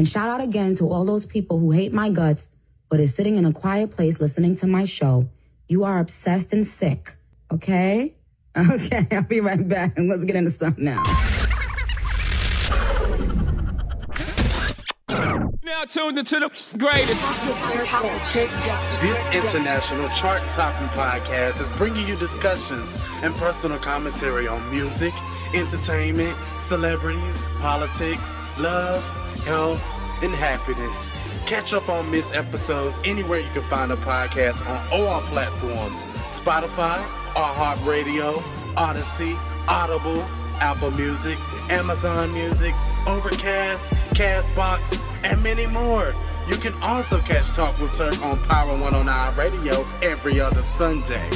And 0.00 0.08
shout 0.08 0.30
out 0.30 0.40
again 0.40 0.74
to 0.76 0.88
all 0.88 1.04
those 1.04 1.26
people 1.26 1.58
who 1.58 1.72
hate 1.72 1.92
my 1.92 2.08
guts, 2.08 2.48
but 2.88 3.00
is 3.00 3.14
sitting 3.14 3.36
in 3.36 3.44
a 3.44 3.52
quiet 3.52 3.90
place 3.90 4.18
listening 4.18 4.56
to 4.56 4.66
my 4.66 4.86
show. 4.86 5.28
You 5.68 5.84
are 5.84 5.98
obsessed 5.98 6.54
and 6.54 6.64
sick. 6.64 7.16
Okay? 7.52 8.14
Okay, 8.56 9.06
I'll 9.12 9.22
be 9.24 9.40
right 9.40 9.68
back. 9.68 9.98
And 9.98 10.08
let's 10.08 10.24
get 10.24 10.36
into 10.36 10.50
stuff 10.50 10.78
now. 10.78 11.04
Now 15.62 15.84
tuned 15.86 16.18
into 16.18 16.40
the 16.40 16.48
greatest. 16.78 17.20
This 19.02 19.34
international 19.34 20.08
chart 20.08 20.42
topping 20.48 20.88
podcast 20.88 21.60
is 21.60 21.70
bringing 21.72 22.08
you 22.08 22.16
discussions 22.16 22.96
and 23.22 23.34
personal 23.34 23.78
commentary 23.78 24.48
on 24.48 24.68
music, 24.70 25.12
entertainment, 25.54 26.36
celebrities, 26.56 27.44
politics, 27.60 28.34
love, 28.58 29.04
health, 29.42 29.82
and 30.22 30.34
happiness. 30.34 31.12
Catch 31.46 31.72
up 31.72 31.88
on 31.88 32.10
missed 32.10 32.34
episodes 32.34 32.98
anywhere 33.04 33.40
you 33.40 33.50
can 33.52 33.62
find 33.62 33.90
a 33.90 33.96
podcast 33.96 34.64
on 34.68 34.92
all 34.92 35.20
platforms 35.22 36.02
Spotify, 36.28 37.02
iHeartRadio, 37.34 38.40
Audacy, 38.74 39.36
Audible, 39.66 40.22
Apple 40.60 40.90
Music, 40.92 41.38
Amazon 41.70 42.32
Music, 42.32 42.74
Overcast, 43.06 43.92
Castbox, 44.14 45.00
and 45.24 45.42
many 45.42 45.66
more. 45.66 46.12
You 46.48 46.56
can 46.56 46.74
also 46.82 47.18
catch 47.20 47.52
Talk 47.52 47.78
with 47.80 47.92
Turk 47.94 48.20
on 48.22 48.38
Power 48.44 48.72
109 48.72 49.36
Radio 49.36 49.86
every 50.02 50.40
other 50.40 50.62
Sunday. 50.62 51.28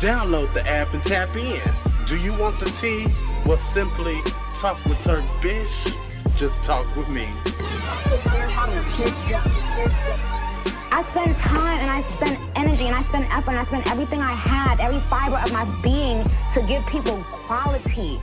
Download 0.00 0.52
the 0.54 0.66
app 0.68 0.92
and 0.92 1.02
tap 1.02 1.34
in. 1.36 1.60
Do 2.06 2.18
you 2.18 2.34
want 2.34 2.58
the 2.60 2.70
tea? 2.70 3.06
Well, 3.46 3.56
simply 3.56 4.16
talk 4.60 4.82
with 4.84 5.00
Turk 5.00 5.24
Bish. 5.40 5.94
Just 6.36 6.64
talk 6.64 6.84
with 6.96 7.08
me. 7.08 7.28
I 10.90 11.04
spend 11.10 11.38
time 11.38 11.78
and 11.78 11.88
I 11.88 12.02
spend 12.14 12.38
energy 12.56 12.86
and 12.86 12.94
I 12.96 13.04
spend 13.04 13.26
effort 13.26 13.50
and 13.50 13.58
I 13.60 13.64
spend 13.64 13.86
everything 13.86 14.20
I 14.20 14.32
have, 14.32 14.80
every 14.80 14.98
fiber 15.00 15.36
of 15.36 15.52
my 15.52 15.64
being 15.80 16.24
to 16.54 16.62
give 16.66 16.84
people 16.86 17.22
quality. 17.30 18.18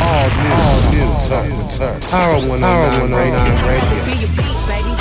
All 0.00 0.28
new, 0.40 0.52
all 0.56 0.80
new, 0.90 1.04
Talk 1.28 1.44
with 1.44 1.76
Turk. 1.76 2.00
Power 2.08 2.40
109 2.48 3.12
Radio. 3.12 4.04
Be 4.06 4.12
your 4.20 4.32
beat, 4.40 4.56
baby. 4.66 4.92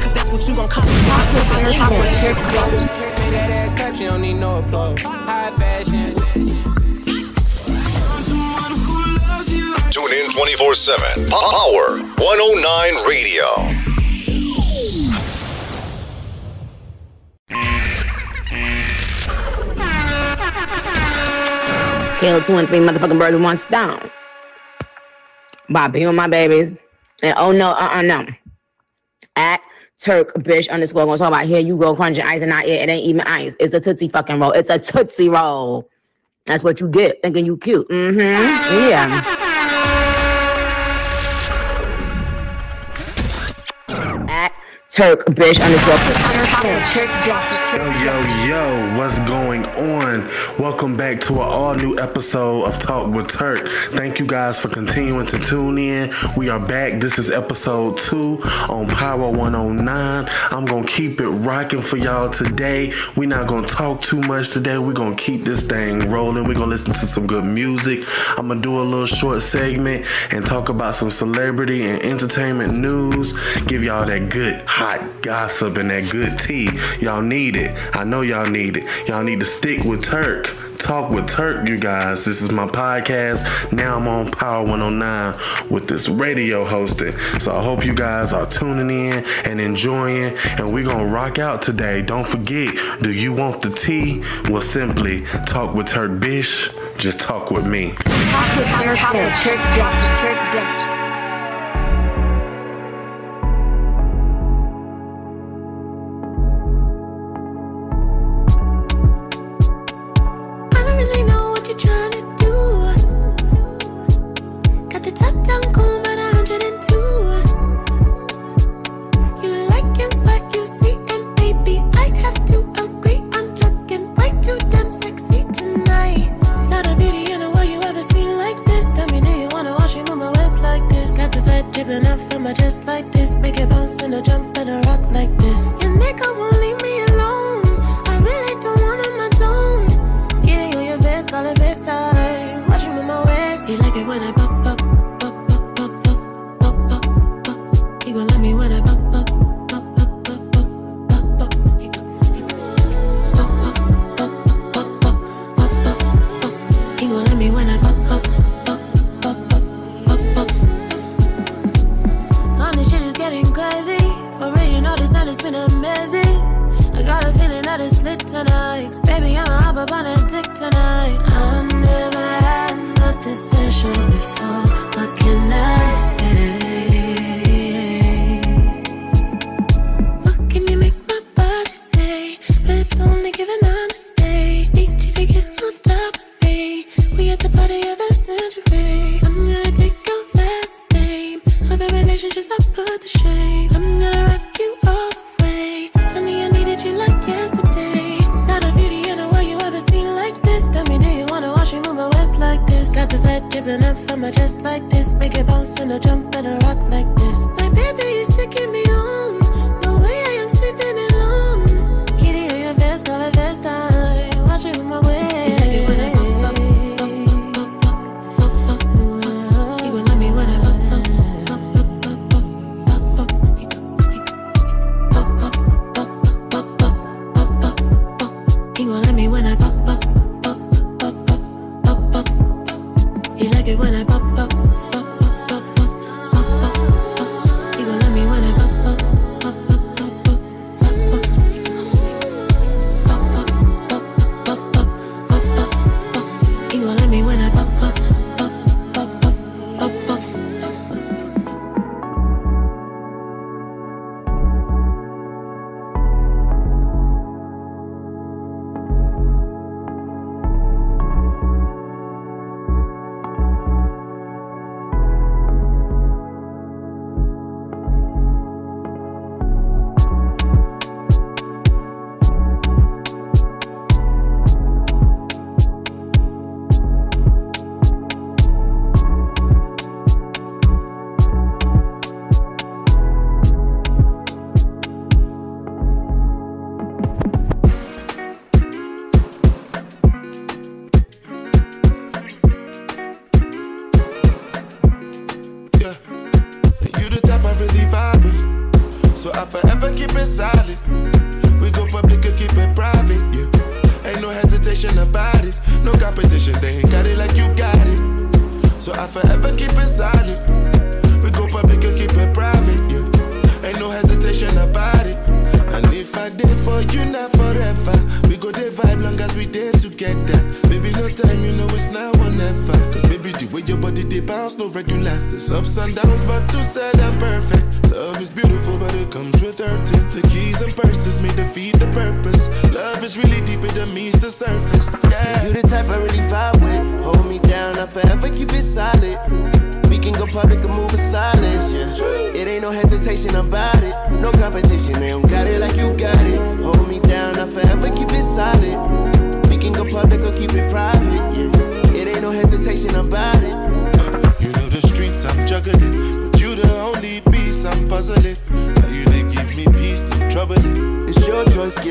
Cause 0.00 0.14
that's 0.14 0.30
what 0.30 0.46
you 0.48 0.54
gon' 0.54 0.68
call 0.68 0.84
That 3.32 3.50
ass 3.50 3.74
clap, 3.74 3.94
she 3.94 4.04
don't 4.04 4.20
need 4.20 4.34
no 4.34 4.58
applause. 4.58 5.02
High 5.02 5.50
fashion. 5.58 6.51
Tune 10.12 10.24
in 10.24 10.30
24 10.30 10.74
7. 10.74 11.30
Power 11.30 11.98
109 12.18 13.08
Radio. 13.08 13.44
Kill 22.20 22.40
two 22.42 22.56
and 22.56 22.68
three 22.68 22.78
motherfucking 22.78 23.18
birds 23.18 23.34
with 23.34 23.42
one 23.42 23.56
stone. 23.56 24.10
By 25.70 25.88
being 25.88 26.14
my 26.14 26.26
babies. 26.26 26.72
And 27.22 27.34
oh 27.38 27.52
no, 27.52 27.70
uh 27.70 27.88
uh 27.92 28.02
no. 28.02 28.26
At 29.36 29.60
Turk 29.98 30.34
bitch 30.34 30.68
underscore 30.70 31.06
gonna 31.06 31.16
talk 31.16 31.28
about 31.28 31.46
here 31.46 31.60
you 31.60 31.76
go 31.76 31.96
crunching 31.96 32.24
ice 32.24 32.42
and 32.42 32.50
not 32.50 32.66
it. 32.66 32.82
It 32.82 32.88
ain't 32.90 33.04
even 33.04 33.22
ice. 33.22 33.56
It's 33.58 33.72
a 33.74 33.80
tootsie 33.80 34.08
fucking 34.08 34.38
roll. 34.38 34.52
It's 34.52 34.68
a 34.68 34.78
tootsie 34.78 35.30
roll. 35.30 35.88
That's 36.44 36.62
what 36.62 36.80
you 36.80 36.88
get 36.88 37.22
thinking 37.22 37.46
you 37.46 37.56
cute. 37.56 37.88
Mm-hmm. 37.88 38.20
Yeah. 38.20 39.41
Turk 44.92 45.24
bitch 45.24 45.58
underscore. 45.58 45.96
Yo, 47.72 47.84
yo, 48.04 48.46
yo, 48.46 48.98
what's 48.98 49.18
going 49.20 49.64
on? 49.64 50.28
Welcome 50.58 50.98
back 50.98 51.18
to 51.20 51.32
an 51.32 51.38
all 51.38 51.74
new 51.74 51.98
episode 51.98 52.64
of 52.64 52.78
Talk 52.78 53.10
with 53.10 53.26
Turk. 53.26 53.66
Thank 53.92 54.18
you 54.18 54.26
guys 54.26 54.60
for 54.60 54.68
continuing 54.68 55.24
to 55.28 55.38
tune 55.38 55.78
in. 55.78 56.12
We 56.36 56.50
are 56.50 56.60
back. 56.60 57.00
This 57.00 57.18
is 57.18 57.30
episode 57.30 57.96
two 57.96 58.42
on 58.68 58.86
Power 58.86 59.30
109. 59.30 60.28
I'm 60.50 60.66
gonna 60.66 60.86
keep 60.86 61.20
it 61.20 61.28
rocking 61.28 61.80
for 61.80 61.96
y'all 61.96 62.28
today. 62.28 62.92
We're 63.16 63.30
not 63.30 63.46
gonna 63.46 63.66
talk 63.66 64.02
too 64.02 64.20
much 64.20 64.50
today. 64.50 64.76
We're 64.76 64.92
gonna 64.92 65.16
keep 65.16 65.46
this 65.46 65.66
thing 65.66 66.10
rolling. 66.10 66.46
We're 66.46 66.52
gonna 66.52 66.66
listen 66.66 66.92
to 66.92 67.06
some 67.06 67.26
good 67.26 67.46
music. 67.46 68.04
I'm 68.36 68.48
gonna 68.48 68.60
do 68.60 68.78
a 68.78 68.82
little 68.82 69.06
short 69.06 69.42
segment 69.42 70.04
and 70.32 70.44
talk 70.44 70.68
about 70.68 70.96
some 70.96 71.10
celebrity 71.10 71.82
and 71.84 72.02
entertainment 72.02 72.74
news. 72.74 73.32
Give 73.62 73.82
y'all 73.82 74.04
that 74.04 74.28
good 74.28 74.62
hot 74.82 75.22
gossip 75.22 75.76
and 75.76 75.90
that 75.90 76.10
good 76.10 76.36
tea. 76.40 76.68
Y'all 77.00 77.22
need 77.22 77.54
it. 77.54 77.70
I 77.94 78.02
know 78.02 78.22
y'all 78.22 78.50
need 78.50 78.78
it. 78.78 79.08
Y'all 79.08 79.22
need 79.22 79.38
to 79.38 79.44
stick 79.44 79.84
with 79.84 80.02
Turk. 80.02 80.52
Talk 80.78 81.12
with 81.12 81.28
Turk, 81.28 81.68
you 81.68 81.78
guys. 81.78 82.24
This 82.24 82.42
is 82.42 82.50
my 82.50 82.66
podcast. 82.66 83.72
Now 83.72 83.96
I'm 83.96 84.08
on 84.08 84.32
Power 84.32 84.64
109 84.64 85.70
with 85.70 85.86
this 85.86 86.08
radio 86.08 86.64
hosting. 86.64 87.12
So 87.38 87.54
I 87.54 87.62
hope 87.62 87.84
you 87.84 87.94
guys 87.94 88.32
are 88.32 88.44
tuning 88.44 88.90
in 88.90 89.24
and 89.44 89.60
enjoying. 89.60 90.36
And 90.58 90.74
we're 90.74 90.82
going 90.82 91.06
to 91.06 91.12
rock 91.12 91.38
out 91.38 91.62
today. 91.62 92.02
Don't 92.02 92.26
forget, 92.26 92.74
do 93.02 93.12
you 93.12 93.32
want 93.32 93.62
the 93.62 93.70
tea? 93.70 94.20
Well, 94.50 94.62
simply 94.62 95.20
talk 95.46 95.76
with 95.76 95.86
Turk 95.86 96.18
Bish. 96.18 96.68
Just 96.98 97.20
talk 97.20 97.52
with 97.52 97.68
me. 97.68 97.94
I 100.66 101.01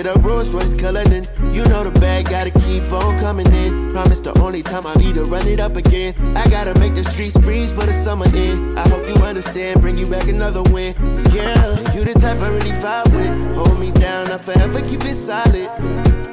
get 0.03 0.15
a 0.15 0.19
Rolls 0.19 0.49
Royce 0.49 0.73
Cullinan. 0.73 1.27
You 1.53 1.63
know 1.65 1.83
the 1.83 1.91
bag, 1.99 2.29
gotta 2.29 2.51
keep 2.51 2.91
on 2.91 3.19
coming 3.19 3.51
in. 3.53 3.91
Promise 3.91 4.21
the 4.21 4.37
only 4.39 4.63
time 4.63 4.87
I 4.87 4.95
need 4.95 5.15
to 5.15 5.25
run 5.25 5.47
it 5.47 5.59
up 5.59 5.75
again. 5.75 6.15
I 6.35 6.47
gotta 6.49 6.77
make 6.79 6.95
the 6.95 7.03
streets 7.03 7.37
freeze 7.39 7.71
for 7.73 7.85
the 7.85 7.93
summer 7.93 8.25
in. 8.35 8.77
I 8.77 8.87
hope 8.89 9.05
you 9.07 9.13
understand, 9.23 9.81
bring 9.81 9.97
you 9.97 10.07
back 10.07 10.27
another 10.27 10.63
win. 10.63 10.95
Yeah, 11.33 11.93
you 11.93 12.03
the 12.03 12.13
type 12.13 12.39
I 12.39 12.47
really 12.47 12.71
vibe 12.81 13.13
with. 13.13 13.55
Hold 13.55 13.79
me 13.79 13.91
down, 13.91 14.31
I 14.31 14.37
forever 14.37 14.81
keep 14.81 15.03
it 15.05 15.15
solid. 15.15 15.69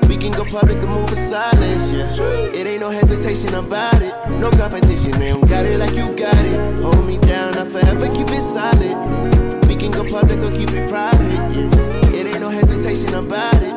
We 0.09 0.17
can 0.17 0.33
go 0.33 0.45
public 0.45 0.79
and 0.79 0.89
move 0.89 1.11
in 1.11 1.31
silence, 1.31 1.93
yeah. 1.93 2.59
It 2.59 2.67
ain't 2.67 2.81
no 2.81 2.91
hesitation 2.91 3.55
about 3.55 4.01
it. 4.01 4.15
No 4.31 4.51
competition, 4.51 5.13
man. 5.19 5.41
got 5.43 5.67
it 5.67 5.79
like 5.79 5.95
you 5.95 6.15
got 6.17 6.45
it. 6.47 6.83
Hold 6.83 7.07
me 7.07 7.19
down, 7.19 7.59
I 7.59 7.69
forever 7.69 8.09
keep 8.09 8.29
it 8.31 8.45
solid. 8.55 9.69
We 9.69 9.77
can 9.77 9.91
go 9.91 10.09
public 10.09 10.39
or 10.39 10.51
keep 10.51 10.71
it 10.71 10.89
private, 10.89 11.55
yeah. 11.55 12.08
It 12.49 12.53
no 12.53 12.61
hesitation 12.61 13.15
about 13.15 13.63
it. 13.63 13.75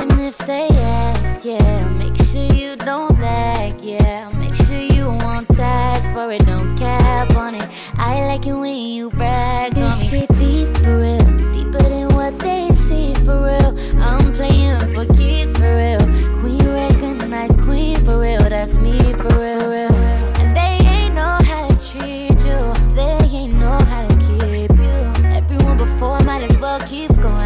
And 0.00 0.10
if 0.20 0.38
they 0.38 0.66
ask, 0.70 1.44
yeah, 1.44 1.88
make 1.90 2.16
sure 2.16 2.52
you 2.52 2.74
don't 2.74 3.20
lag, 3.20 3.80
yeah. 3.80 4.28
Make 4.30 4.56
sure 4.56 4.76
you 4.76 5.06
won't 5.06 5.48
task 5.50 6.10
for 6.10 6.32
it, 6.32 6.44
don't 6.44 6.76
cap 6.76 7.36
on 7.36 7.54
it. 7.54 7.70
I 7.94 8.26
like 8.26 8.44
it 8.46 8.54
when 8.54 8.74
you 8.74 9.10
brag 9.10 9.78
on 9.78 9.84
this 9.84 10.10
shit 10.10 10.28
deep 10.30 10.76
for 10.78 10.98
real, 10.98 11.52
deeper 11.52 11.78
than 11.78 12.08
what 12.08 12.36
they 12.40 12.70
see 12.72 13.14
for 13.14 13.44
real. 13.46 13.78
I'm 14.02 14.32
playing 14.32 14.80
for 14.92 15.06
keeps 15.14 15.56
for 15.56 15.76
real. 15.76 16.04
Queen 16.40 16.66
recognized 16.66 17.60
queen 17.60 17.96
for 18.04 18.18
real, 18.18 18.40
that's 18.40 18.78
me 18.78 18.98
for 19.14 19.28
real, 19.28 19.70
real. 19.70 19.94
And 20.40 20.56
they 20.56 20.84
ain't 20.88 21.14
know 21.14 21.38
how 21.44 21.68
to 21.68 21.76
treat 21.90 22.44
you, 22.44 22.94
they 22.96 23.16
ain't 23.38 23.54
know 23.54 23.78
how 23.84 24.06
to 24.08 24.16
keep 24.16 24.70
you. 24.70 25.26
Everyone 25.30 25.76
before 25.76 26.18
might 26.20 26.42
as 26.42 26.58
well 26.58 26.80
keeps 26.80 27.16
going 27.16 27.37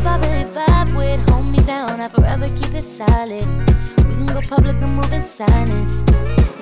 see. 0.00 0.04
You 0.04 0.08
I 0.08 0.18
really 0.18 0.44
vibe 0.50 0.96
with, 0.96 1.30
hold 1.30 1.48
me 1.48 1.58
down, 1.58 2.00
I 2.00 2.08
forever 2.08 2.48
keep 2.48 2.74
it 2.74 2.82
solid. 2.82 3.46
We 3.98 4.14
can 4.14 4.26
go 4.26 4.40
public 4.42 4.76
and 4.82 4.94
move 4.94 5.12
in 5.12 5.22
silence. 5.22 6.04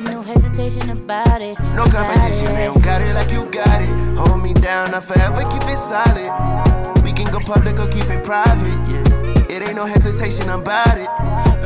No 0.03 0.23
hesitation 0.23 0.91
about 0.91 1.43
it. 1.43 1.59
No 1.75 1.85
competition, 1.87 2.55
they 2.55 2.65
don't 2.65 2.83
got 2.83 3.03
it 3.03 3.15
like 3.15 3.31
you 3.31 3.45
got 3.47 3.83
it. 3.83 4.19
Hold 4.19 4.43
me 4.43 4.55
down, 4.55 4.95
I 4.95 5.01
forever 5.01 5.43
keep 5.51 5.63
it 5.69 5.79
solid. 5.79 7.03
We 7.03 7.13
can 7.13 7.31
go 7.31 7.41
public 7.41 7.79
or 7.79 7.89
keep 7.89 8.09
it 8.09 8.25
private, 8.25 8.73
yeah. 8.89 9.55
It 9.55 9.63
ain't 9.63 9.77
no 9.77 9.87
hesitation 9.87 10.49
about 10.49 10.99
it. 10.99 11.09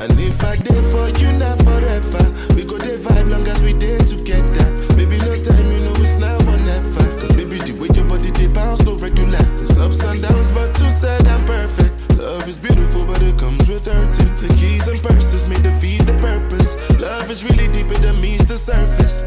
And 0.02 0.18
if 0.20 0.42
I 0.42 0.56
did 0.56 0.82
for 0.92 1.08
you, 1.20 1.32
not 1.38 1.58
forever. 1.62 2.24
We 2.54 2.64
go 2.64 2.78
there 2.78 2.98
vibe 2.98 3.30
long 3.30 3.46
as 3.46 3.62
we 3.62 3.72
there 3.72 3.98
together. 4.00 4.66
Baby, 4.94 5.18
no 5.18 5.40
time, 5.42 5.70
you 5.70 5.80
know 5.84 5.94
it's 5.96 6.16
now 6.16 6.36
or 6.36 6.58
never. 6.58 7.18
Cause 7.18 7.32
baby, 7.32 7.58
the 7.58 7.72
way 7.72 7.88
your 7.94 8.04
they 8.48 8.54
bounce, 8.54 8.82
no 8.82 8.96
regular. 8.96 9.42
There's 9.56 9.78
ups 9.78 10.02
and 10.04 10.22
downs, 10.22 10.50
but 10.50 10.74
too 10.74 10.90
sad 10.90 11.26
I'm 11.26 11.44
perfect. 11.44 11.92
Love 12.18 12.48
is 12.48 12.56
beautiful, 12.56 13.04
but 13.04 13.22
it 13.22 13.38
comes 13.38 13.68
with 13.68 13.86
hurting. 13.86 14.34
The 14.36 14.48
keys 14.58 14.88
and 14.88 15.02
purses 15.02 15.46
may 15.48 15.60
defeat 15.60 16.06
the 16.06 16.14
purpose. 16.14 16.76
Love 17.00 17.30
is 17.30 17.44
really 17.44 17.68
deeper 17.68 17.94
than 17.94 18.20
meets 18.20 18.44
the 18.44 18.58
surface. 18.58 19.17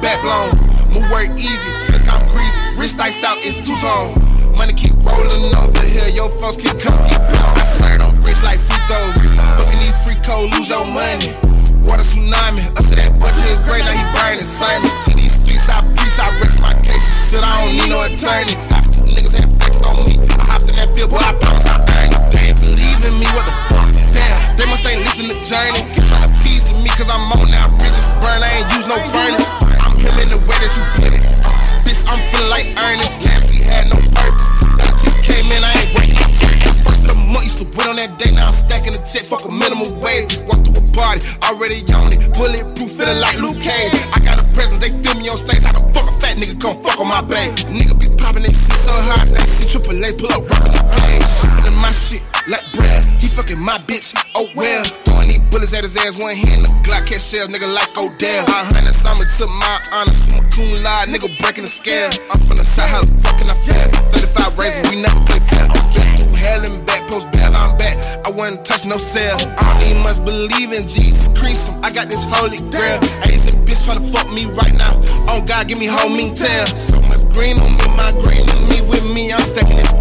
Back 0.00 0.22
like 52.52 52.68
bread. 52.76 53.00
He 53.16 53.26
fucking 53.26 53.58
my 53.58 53.80
bitch, 53.88 54.12
oh 54.36 54.46
well. 54.54 54.84
Throwing 55.08 55.32
these 55.32 55.40
bullets 55.48 55.72
at 55.72 55.88
his 55.88 55.96
ass, 55.96 56.20
one 56.20 56.36
hand, 56.36 56.68
the 56.68 56.70
Glock 56.84 57.08
catch 57.08 57.24
shells, 57.24 57.48
nigga 57.48 57.64
like 57.64 57.88
Odell. 57.96 58.44
I 58.52 58.68
hundred 58.68 58.92
summer 58.92 59.24
to 59.24 59.44
my 59.48 59.76
honor, 59.96 60.12
some 60.12 60.44
cool 60.52 60.76
lie, 60.84 61.08
nigga 61.08 61.32
breaking 61.40 61.64
the 61.64 61.72
scale. 61.72 62.12
I'm 62.28 62.38
from 62.44 62.60
the 62.60 62.66
side, 62.68 62.92
how 62.92 63.00
the 63.00 63.16
fuck 63.24 63.40
can 63.40 63.48
I 63.48 63.56
feel? 63.64 63.88
35 64.12 64.58
raisins, 64.60 64.86
we 64.92 64.96
never 65.00 65.16
play 65.24 65.40
fair. 65.48 65.64
Been 65.96 66.06
through 66.20 66.36
hell 66.36 66.60
and 66.68 66.84
back, 66.84 67.08
post 67.08 67.32
bail, 67.32 67.56
I'm 67.56 67.72
back. 67.80 67.96
I 68.28 68.30
wasn't 68.30 68.68
touch 68.68 68.84
no 68.84 69.00
cell. 69.00 69.40
I 69.56 69.80
don't 69.80 70.04
must 70.04 70.24
believe 70.28 70.76
in 70.76 70.84
Jesus 70.84 71.32
Christ. 71.32 71.72
I 71.80 71.88
got 71.90 72.12
this 72.12 72.22
holy 72.28 72.60
grail. 72.68 73.00
Asian 73.24 73.64
bitch 73.64 73.80
tryna 73.88 74.04
fuck 74.12 74.28
me 74.28 74.44
right 74.52 74.76
now. 74.76 74.92
Oh 75.32 75.40
God, 75.40 75.72
give 75.72 75.80
me 75.80 75.88
homing 75.88 76.36
tail. 76.36 76.68
So 76.68 77.00
much 77.08 77.24
green 77.32 77.56
on 77.64 77.72
me, 77.72 77.86
my 77.96 78.12
green 78.20 78.44
on 78.44 78.60
me 78.68 78.76
with 78.92 79.08
me. 79.08 79.32
I'm 79.32 79.40
stacking 79.40 79.80
this 79.80 79.92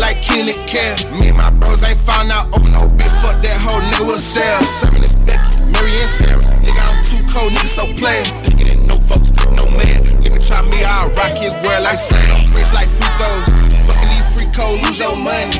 cap. 0.00 0.22
Two 0.22 0.52
care. 0.66 0.96
Me 1.12 1.28
and 1.28 1.36
my 1.36 1.50
bros 1.50 1.82
ain't 1.82 1.98
found 1.98 2.30
out. 2.30 2.52
Open 2.54 2.72
no 2.72 2.88
bitch, 2.88 3.12
fuck 3.22 3.40
that 3.42 3.56
whole 3.64 3.80
nigga 3.80 4.06
will 4.06 4.20
sell. 4.20 4.60
Serving 4.64 5.00
this 5.00 5.14
Becky, 5.24 5.64
Mary 5.72 5.92
and 5.96 6.10
Sarah. 6.10 6.44
Nigga, 6.60 6.82
I'm 6.84 7.00
too 7.04 7.22
cold, 7.32 7.52
nigga, 7.52 7.70
so 7.70 7.84
player. 7.96 8.24
Thinking 8.44 8.68
it 8.68 8.80
no 8.86 8.98
folks, 9.08 9.32
no 9.56 9.64
man. 9.72 10.04
Nigga, 10.20 10.40
try 10.44 10.60
me, 10.68 10.84
I'll 10.84 11.08
rock 11.16 11.36
his 11.38 11.54
world 11.64 11.82
like 11.84 11.96
sand. 11.96 12.52
Bricks 12.52 12.72
like 12.74 12.88
fructose. 12.88 13.48
Fucking 13.88 14.10
these 14.12 14.28
free 14.36 14.50
cold, 14.52 14.82
lose 14.84 14.98
your 15.00 15.16
money. 15.16 15.56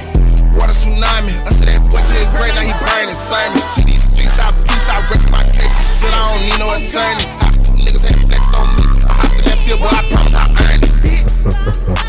Water 0.52 0.76
tsunami, 0.76 1.32
us 1.48 1.60
to 1.60 1.64
that 1.68 1.80
boy 1.88 2.00
to 2.00 2.14
the 2.16 2.26
grave, 2.36 2.52
now 2.56 2.64
he 2.64 2.74
burning 2.76 3.16
sermon. 3.16 3.62
See 3.72 3.84
these 3.88 4.04
streets, 4.04 4.36
I 4.36 4.52
preach, 4.52 4.88
I 4.92 5.00
rest 5.08 5.30
my 5.32 5.44
case. 5.56 5.76
Shit, 6.00 6.12
I 6.12 6.20
don't 6.36 6.42
need 6.44 6.60
no 6.60 6.68
attorney. 6.76 7.24
Half 7.40 7.56
two 7.64 7.76
niggas 7.80 8.04
had 8.04 8.20
flexed 8.28 8.52
on 8.56 8.68
me. 8.76 8.84
I 9.08 9.12
hopped 9.16 9.38
in 9.40 9.44
that 9.48 9.58
field, 9.64 9.80
boy, 9.80 9.92
I 9.92 10.02
promise 10.12 10.36
I 10.36 10.44
earned 10.68 10.84
it. 10.84 12.02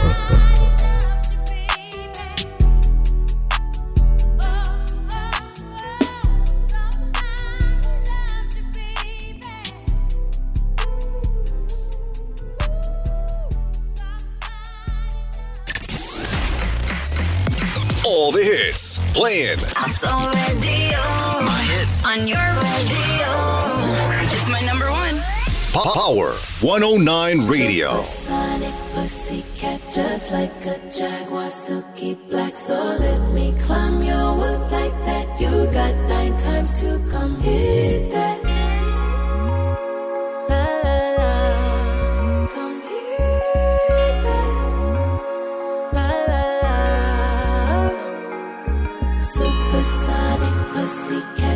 playing. 19.18 19.58
I'm 19.76 19.90
so 19.90 20.10
ready. 20.10 20.94
oh. 20.94 21.42
My 21.44 21.62
hits. 21.74 22.06
On 22.06 22.28
your 22.28 22.48
radio. 22.70 23.28
Oh. 23.34 24.30
It's 24.34 24.48
my 24.50 24.62
number 24.70 24.90
one. 24.92 25.16
Power 25.74 26.34
109 26.62 27.48
Radio. 27.48 28.02
Sonic 28.02 28.74
pussycat, 28.94 29.82
just 29.92 30.32
like 30.32 30.54
a 30.66 30.78
jaguar, 30.90 31.50
silky 31.50 32.14
black. 32.30 32.54
So 32.56 32.76
let 32.76 33.22
me 33.34 33.56
climb 33.66 34.04
your 34.04 34.36
wood 34.36 34.62
like 34.72 34.96
that. 35.06 35.26
You 35.42 35.50
got 35.74 35.96
nine 36.08 36.38
times 36.38 36.80
to 36.82 37.00
come 37.12 37.40
hit 37.42 38.12
that. 38.12 38.57
Pussycat, 50.88 51.47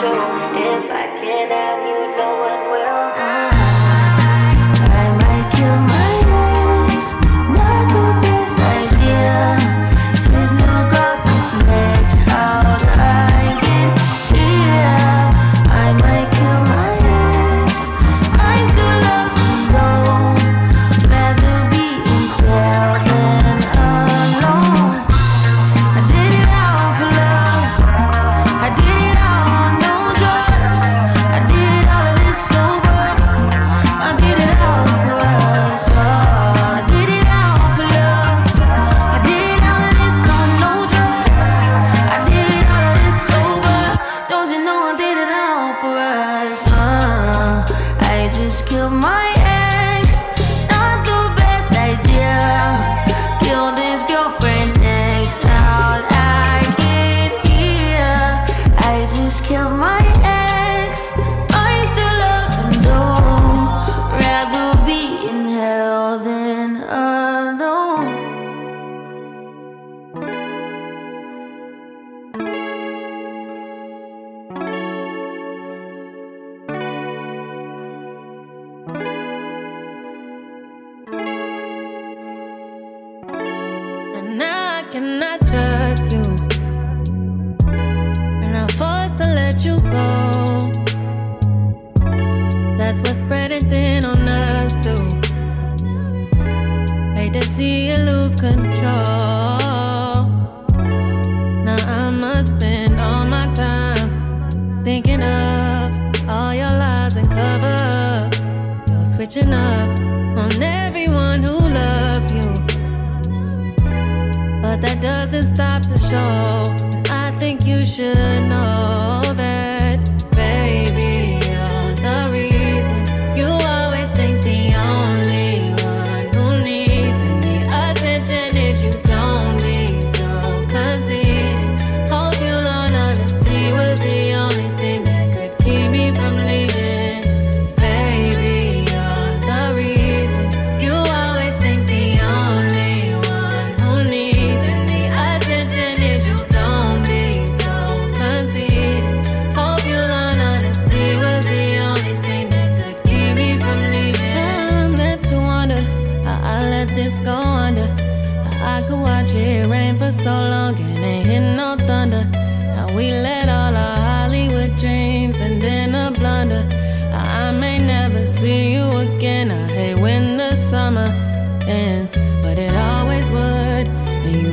show 0.00 0.14
if 0.56 0.90
I 0.90 0.99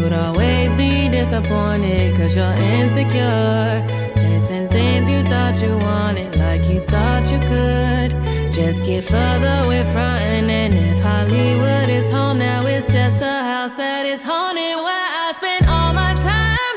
You'd 0.07 0.15
always 0.15 0.73
be 0.75 1.09
disappointed 1.09 2.15
cause 2.15 2.33
you're 2.33 2.53
insecure. 2.53 3.85
Chasing 4.15 4.69
things 4.69 5.09
you 5.09 5.21
thought 5.23 5.61
you 5.61 5.77
wanted, 5.79 6.33
like 6.37 6.63
you 6.69 6.79
thought 6.79 7.29
you 7.29 7.39
could. 7.39 8.15
Just 8.49 8.85
get 8.85 9.03
further 9.03 9.67
with 9.67 9.85
frontin', 9.91 10.49
and 10.49 10.73
if 10.73 11.03
Hollywood 11.03 11.89
is 11.89 12.09
home, 12.09 12.39
now 12.39 12.65
it's 12.65 12.87
just 12.87 13.17
a 13.21 13.43
house 13.51 13.73
that 13.73 14.05
is 14.05 14.23
haunted 14.23 14.77
where 14.77 15.09
I 15.25 15.33
spend 15.35 15.65
all 15.65 15.91
my 15.91 16.13
time 16.13 16.75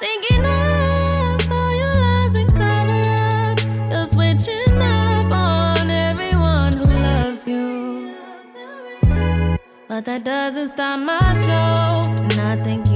thinking. 0.00 0.44
I 0.44 0.67
But 9.98 10.04
that 10.04 10.22
doesn't 10.22 10.68
stop 10.68 11.00
my 11.00 11.18
show. 11.44 12.36
Nothing 12.36 12.87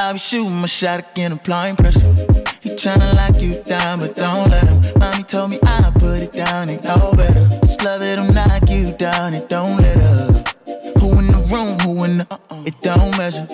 I 0.00 0.14
be 0.14 0.18
shooting 0.18 0.56
my 0.62 0.66
shot 0.66 1.10
again, 1.10 1.32
applying 1.32 1.76
pressure. 1.76 2.00
He 2.62 2.70
tryna 2.70 3.14
lock 3.14 3.42
you 3.42 3.62
down, 3.64 3.98
but 3.98 4.16
don't 4.16 4.48
let 4.48 4.66
him. 4.66 4.80
Mommy 4.98 5.22
told 5.24 5.50
me 5.50 5.58
I 5.62 5.92
put 5.94 6.22
it 6.22 6.32
down, 6.32 6.70
and 6.70 6.82
know 6.82 7.12
better. 7.12 7.46
Just 7.60 7.84
love 7.84 8.00
it'll 8.00 8.32
knock 8.32 8.70
you 8.70 8.96
down, 8.96 9.34
and 9.34 9.46
don't 9.48 9.76
let 9.76 9.98
her. 9.98 10.32
Who 11.00 11.18
in 11.18 11.26
the 11.26 11.46
room, 11.52 11.78
who 11.80 12.02
in 12.04 12.18
the, 12.18 12.26
uh-uh, 12.30 12.62
it 12.64 12.80
don't 12.80 13.14
measure. 13.18 13.46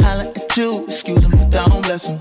Holla 0.00 0.28
at 0.28 0.56
you, 0.58 0.84
excuse 0.84 1.24
him, 1.24 1.30
but 1.30 1.48
don't 1.48 1.82
bless 1.82 2.06
him. 2.06 2.18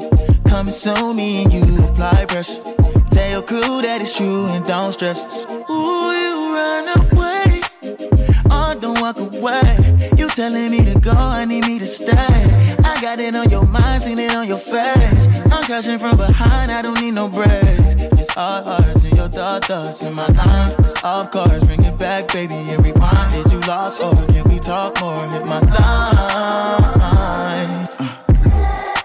Come 0.47 0.71
sue 0.71 1.13
me, 1.13 1.43
and 1.43 1.51
you 1.51 1.83
apply 1.83 2.25
pressure. 2.25 2.63
Tell 3.11 3.29
your 3.29 3.41
crew 3.41 3.81
that 3.81 3.99
it's 3.99 4.15
true, 4.15 4.45
and 4.45 4.65
don't 4.65 4.93
stress 4.93 5.25
us. 5.25 5.45
Ooh, 5.69 6.09
you 6.23 6.55
run 6.55 6.87
away. 7.11 7.61
Oh, 8.49 8.77
don't 8.79 9.01
walk 9.01 9.19
away. 9.19 9.77
You 10.17 10.29
telling 10.29 10.71
me 10.71 10.85
to 10.85 10.97
go, 11.01 11.11
I 11.11 11.43
need 11.43 11.67
me 11.67 11.79
to 11.79 11.85
stay. 11.85 12.79
Got 13.03 13.19
it 13.19 13.35
on 13.35 13.49
your 13.49 13.65
mind, 13.65 14.01
seen 14.01 14.17
it 14.17 14.33
on 14.33 14.47
your 14.47 14.57
face. 14.57 15.27
I'm 15.51 15.61
crashing 15.65 15.99
from 15.99 16.15
behind, 16.15 16.71
I 16.71 16.81
don't 16.81 16.97
need 17.01 17.11
no 17.11 17.27
brakes. 17.27 17.95
It's 17.99 18.37
all 18.37 18.63
hearts 18.63 19.03
and 19.03 19.17
your 19.17 19.27
thought 19.27 19.65
thoughts 19.65 20.01
in 20.03 20.13
my 20.13 20.25
line. 20.27 20.73
It's 20.79 21.03
off 21.03 21.29
cars, 21.29 21.65
bring 21.65 21.83
it 21.83 21.99
back, 21.99 22.31
baby, 22.31 22.53
and 22.53 22.81
rewind. 22.81 23.45
Is 23.45 23.51
you 23.51 23.59
lost 23.67 24.01
or 24.01 24.15
can 24.27 24.47
we 24.47 24.57
talk 24.57 25.01
more? 25.01 25.27
Hit 25.31 25.45
my 25.45 25.59
line. 25.59 26.15
Uh. 26.15 27.87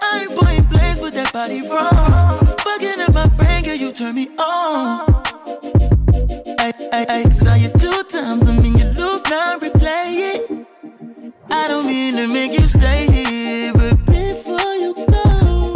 I 0.01 0.21
ain't 0.21 0.39
playing 0.39 0.67
plays 0.67 0.97
with 1.01 1.13
that 1.15 1.33
body 1.33 1.61
wrong. 1.63 2.47
Fucking 2.59 3.01
up 3.01 3.13
my 3.13 3.27
brain, 3.27 3.65
girl, 3.65 3.75
you 3.75 3.91
turn 3.91 4.15
me 4.15 4.29
on. 4.37 5.13
I, 6.57 6.71
I, 6.93 7.05
I 7.09 7.29
saw 7.31 7.55
you 7.55 7.67
two 7.77 8.03
times, 8.03 8.47
I 8.47 8.57
mean 8.61 8.77
you 8.77 8.85
look 8.85 9.29
now, 9.29 9.59
replay 9.59 10.35
it. 10.35 10.38
I 11.51 11.67
don't 11.67 11.85
mean 11.87 12.15
to 12.15 12.27
make 12.27 12.51
you 12.59 12.67
stay 12.67 13.07
here, 13.11 13.73
but 13.73 14.05
before 14.05 14.73
you 14.75 14.93
go, 14.93 15.73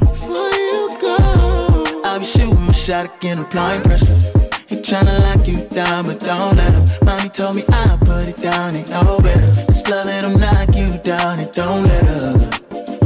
before 0.00 0.50
you 0.50 0.98
go, 1.00 2.18
be 2.18 2.24
shooting 2.24 2.66
my 2.66 2.72
shot 2.72 3.06
again, 3.16 3.38
applying 3.38 3.82
pressure. 3.82 4.18
He 4.66 4.76
tryna 4.76 5.20
lock 5.20 5.46
you 5.46 5.68
down, 5.68 6.06
but 6.06 6.20
don't 6.20 6.56
let 6.56 6.72
him. 6.72 6.84
Mommy 7.04 7.28
told 7.28 7.56
me 7.56 7.64
I'll 7.70 7.98
put 7.98 8.28
it 8.28 8.36
down, 8.38 8.74
and 8.74 8.88
know 8.90 9.18
better. 9.20 9.52
Just 9.66 9.88
love 9.88 10.08
it, 10.08 10.22
him 10.22 10.38
knock 10.40 10.74
you 10.74 10.88
down, 11.02 11.40
and 11.40 11.52
don't 11.52 11.84
let 11.84 12.04
her. 12.04 12.32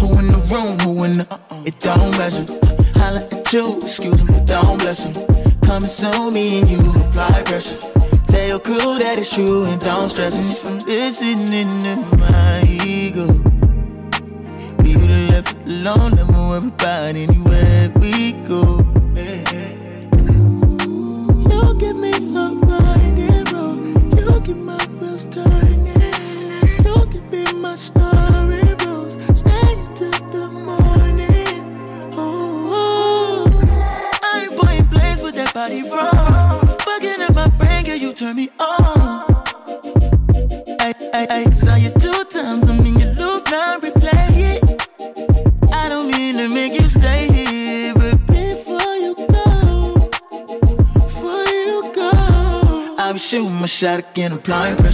Who 0.00 0.18
in 0.18 0.28
the 0.33 0.40
room, 0.50 0.78
who 0.80 1.04
in 1.04 1.12
the, 1.18 1.26
uh-uh, 1.30 1.64
it 1.66 1.78
don't 1.80 2.16
measure. 2.18 2.46
Holla 2.94 3.28
at 3.30 3.52
you, 3.52 3.78
excuse 3.78 4.20
me, 4.22 4.26
but 4.28 4.46
don't 4.46 4.78
bless 4.78 5.04
him. 5.04 5.12
Come 5.62 5.83
and 5.83 5.90
sue 5.90 6.30
me, 6.30 6.61
and 6.61 6.70
you 6.70 6.78
apply 6.78 7.42
pressure. 7.44 7.78
Tell 8.30 8.46
your 8.46 8.60
crew 8.60 8.98
that 8.98 9.18
it's 9.18 9.34
true 9.34 9.64
and 9.64 9.80
don't 9.80 10.08
stress 10.08 10.38
it. 10.38 10.86
Listening 10.86 11.80
to 11.82 12.16
my 12.16 12.62
ego. 12.62 13.26
We 14.82 14.96
would've 14.96 15.30
left 15.30 15.56
alone, 15.66 16.14
never 16.14 16.32
worry 16.32 16.68
about 16.68 17.16
anywhere 17.16 17.90
we 17.96 18.32
go. 18.46 18.99
Turn 38.30 38.36
me 38.36 38.50
on. 38.58 39.44
I, 40.80 40.94
I, 41.14 41.26
I 41.30 41.52
saw 41.52 41.74
you 41.76 41.90
two 41.98 42.24
times, 42.24 42.68
I'm 42.68 42.82
mean 42.82 42.98
you 42.98 43.06
look 43.12 43.50
now, 43.50 43.78
replay 43.78 44.54
it. 44.54 44.62
I 45.72 45.88
don't 45.88 46.10
mean 46.10 46.36
to 46.36 46.48
make 46.48 46.80
you 46.80 46.88
stay 46.88 47.28
here, 47.32 47.94
but 47.94 48.26
before 48.26 48.94
you 49.04 49.14
go, 49.14 50.10
before 50.94 51.44
you 51.44 51.92
go, 51.94 52.10
I'll 52.98 53.12
be 53.14 53.18
shooting 53.18 53.54
my 53.54 53.66
shot 53.66 53.98
again, 54.00 54.38
pressure. 54.38 54.89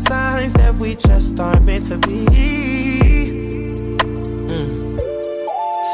Signs 0.00 0.52
that 0.54 0.74
we 0.76 0.94
just 0.94 1.38
aren't 1.38 1.64
meant 1.64 1.84
to 1.86 1.98
be. 1.98 2.24
Mm. 4.48 4.98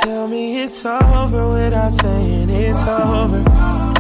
Tell 0.02 0.28
me 0.28 0.62
it's 0.62 0.84
over 0.86 1.46
without 1.48 1.90
saying 1.90 2.48
it's 2.50 2.84
over. 2.84 3.42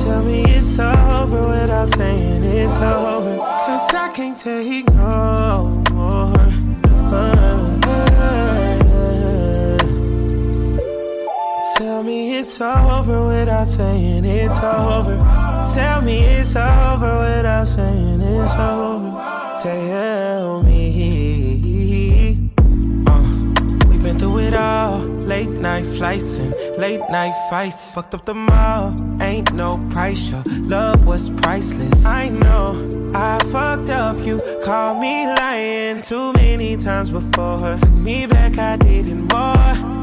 Tell 0.04 0.24
me 0.24 0.44
it's 0.44 0.78
over 0.78 1.40
without 1.48 1.88
saying 1.88 2.44
it's 2.44 2.78
over. 2.80 3.36
Cause 3.38 3.94
I 3.94 4.12
can't 4.14 4.36
take 4.36 4.88
no 4.94 5.84
more. 5.92 6.32
Tell 11.76 12.02
me 12.04 12.38
it's 12.38 12.60
over 12.60 13.26
without 13.26 13.66
saying 13.66 14.24
it's 14.24 14.60
over. 14.62 15.16
Tell 15.74 16.00
me 16.00 16.20
it's 16.24 16.54
over 16.56 17.18
without 17.18 17.66
saying 17.66 18.20
it's 18.20 18.54
over. 18.54 19.05
Tell 19.62 20.62
me. 20.62 22.50
Uh, 23.06 23.22
we've 23.88 24.02
been 24.02 24.18
through 24.18 24.40
it 24.40 24.52
all. 24.54 24.98
Late 24.98 25.48
night 25.48 25.86
flights 25.86 26.40
and 26.40 26.54
late 26.76 27.00
night 27.10 27.32
fights. 27.48 27.94
Fucked 27.94 28.14
up 28.14 28.26
the 28.26 28.34
mall. 28.34 28.94
Ain't 29.22 29.54
no 29.54 29.78
price. 29.88 30.30
Your 30.30 30.42
love 30.64 31.06
was 31.06 31.30
priceless. 31.30 32.04
I 32.04 32.28
know 32.28 32.86
I 33.14 33.38
fucked 33.44 33.88
up. 33.88 34.18
You 34.26 34.38
called 34.62 35.00
me 35.00 35.26
lying 35.26 36.02
too 36.02 36.34
many 36.34 36.76
times 36.76 37.12
before. 37.12 37.78
Took 37.78 37.90
me 37.92 38.26
back, 38.26 38.58
I 38.58 38.76
didn't 38.76 39.32
more. 39.32 39.96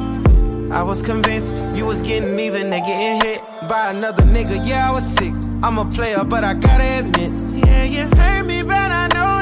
I 0.73 0.81
was 0.81 1.03
convinced 1.03 1.55
you 1.75 1.85
was 1.85 2.01
getting 2.01 2.39
even 2.39 2.73
and 2.73 2.85
getting 2.85 3.21
hit 3.21 3.51
by 3.69 3.91
another 3.95 4.23
nigga. 4.23 4.67
Yeah, 4.67 4.89
I 4.89 4.91
was 4.93 5.05
sick. 5.05 5.35
I'm 5.61 5.77
a 5.77 5.85
player, 5.85 6.23
but 6.23 6.43
I 6.43 6.55
gotta 6.55 6.99
admit. 6.99 7.43
Yeah, 7.67 7.83
you 7.85 8.09
hurt 8.17 8.45
me, 8.47 8.63
but 8.63 8.91
I 8.91 9.07
know 9.13 9.32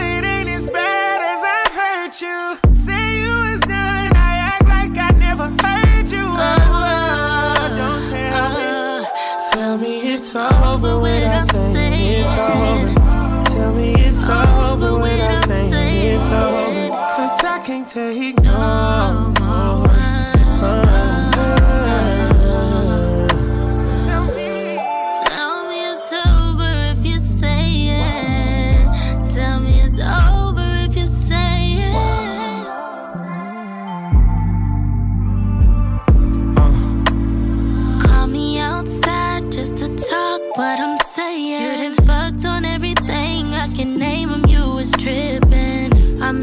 as 0.64 0.72
bad 0.72 1.22
as 1.34 1.44
I 1.44 1.62
hurt 1.80 2.22
you. 2.22 2.74
Say 2.74 3.22
you 3.22 3.32
was 3.32 3.62
done, 3.62 4.12
I 4.16 4.34
act 4.54 4.68
like 4.68 4.96
I 4.98 5.12
never 5.18 5.48
heard 5.64 6.10
you. 6.10 6.26
Oh, 6.26 7.78
don't 7.80 8.06
tell 8.06 8.50
me. 8.50 8.66
Uh-huh. 8.68 9.54
Tell 9.54 9.78
me 9.80 10.00
it's 10.14 10.36
over 10.36 10.98
without 10.98 11.44
saying 11.44 12.20
it's 12.20 12.34
over. 12.34 12.94
Tell 13.50 13.76
me 13.76 13.94
it's 13.94 14.28
over 14.30 15.00
without 15.02 15.46
saying 15.46 15.74
it's 16.14 16.30
over. 16.30 16.90
Cause 17.16 17.44
I 17.44 17.60
can't 17.66 17.88
take 17.88 18.42
no 18.44 19.34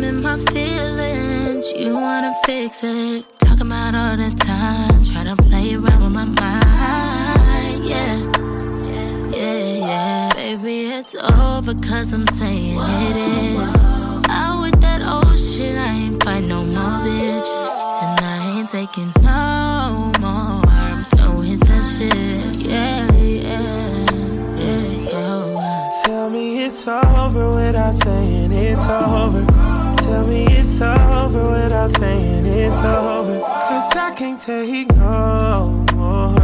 in 0.09 0.21
my 0.21 0.39
feelings. 0.53 1.73
You 1.75 1.93
wanna 1.93 2.35
fix 2.47 2.83
it. 2.83 3.27
Talking 3.41 3.67
about 3.67 3.95
all 3.95 4.17
the 4.17 4.31
time. 4.31 5.03
Try 5.05 5.25
to 5.25 5.37
play 5.49 5.75
around 5.75 6.05
with 6.05 6.15
my 6.15 6.25
mind. 6.25 7.87
Yeah. 7.87 8.17
Yeah, 9.37 9.87
yeah. 9.87 10.29
Baby, 10.35 10.77
it's 10.97 11.15
over 11.15 11.75
cause 11.75 12.13
I'm 12.13 12.27
saying 12.29 12.79
it 12.81 13.17
is. 13.17 13.75
Out 14.31 14.61
with 14.63 14.81
that 14.81 15.03
old 15.05 15.39
shit. 15.39 15.77
I 15.77 15.93
ain't 15.95 16.23
fight 16.23 16.49
no 16.49 16.63
more 16.63 16.97
bitches. 17.05 17.75
And 18.03 18.21
I 18.33 18.59
ain't 18.59 18.69
taking 18.69 19.13
no 19.23 20.13
more. 20.21 20.63
I'm 20.67 21.05
done 21.11 21.37
with 21.37 21.61
that 21.69 21.85
shit. 21.85 22.67
Yeah, 22.67 23.13
yeah, 23.13 23.61
yeah, 24.57 24.81
yeah. 25.13 25.91
Tell 26.05 26.31
me 26.31 26.65
it's 26.65 26.89
over 26.89 27.49
without 27.49 27.93
saying 27.93 28.53
it's 28.53 28.87
over. 28.87 29.68
Tell 30.79 30.95
me 30.95 31.01
it's 31.03 31.27
over 31.27 31.51
without 31.51 31.91
saying 31.91 32.47
it's 32.47 32.81
over. 32.83 33.41
Cause 33.41 33.97
I 33.97 34.15
can't 34.15 34.39
take 34.39 34.95
no 34.95 35.85
more. 35.97 36.37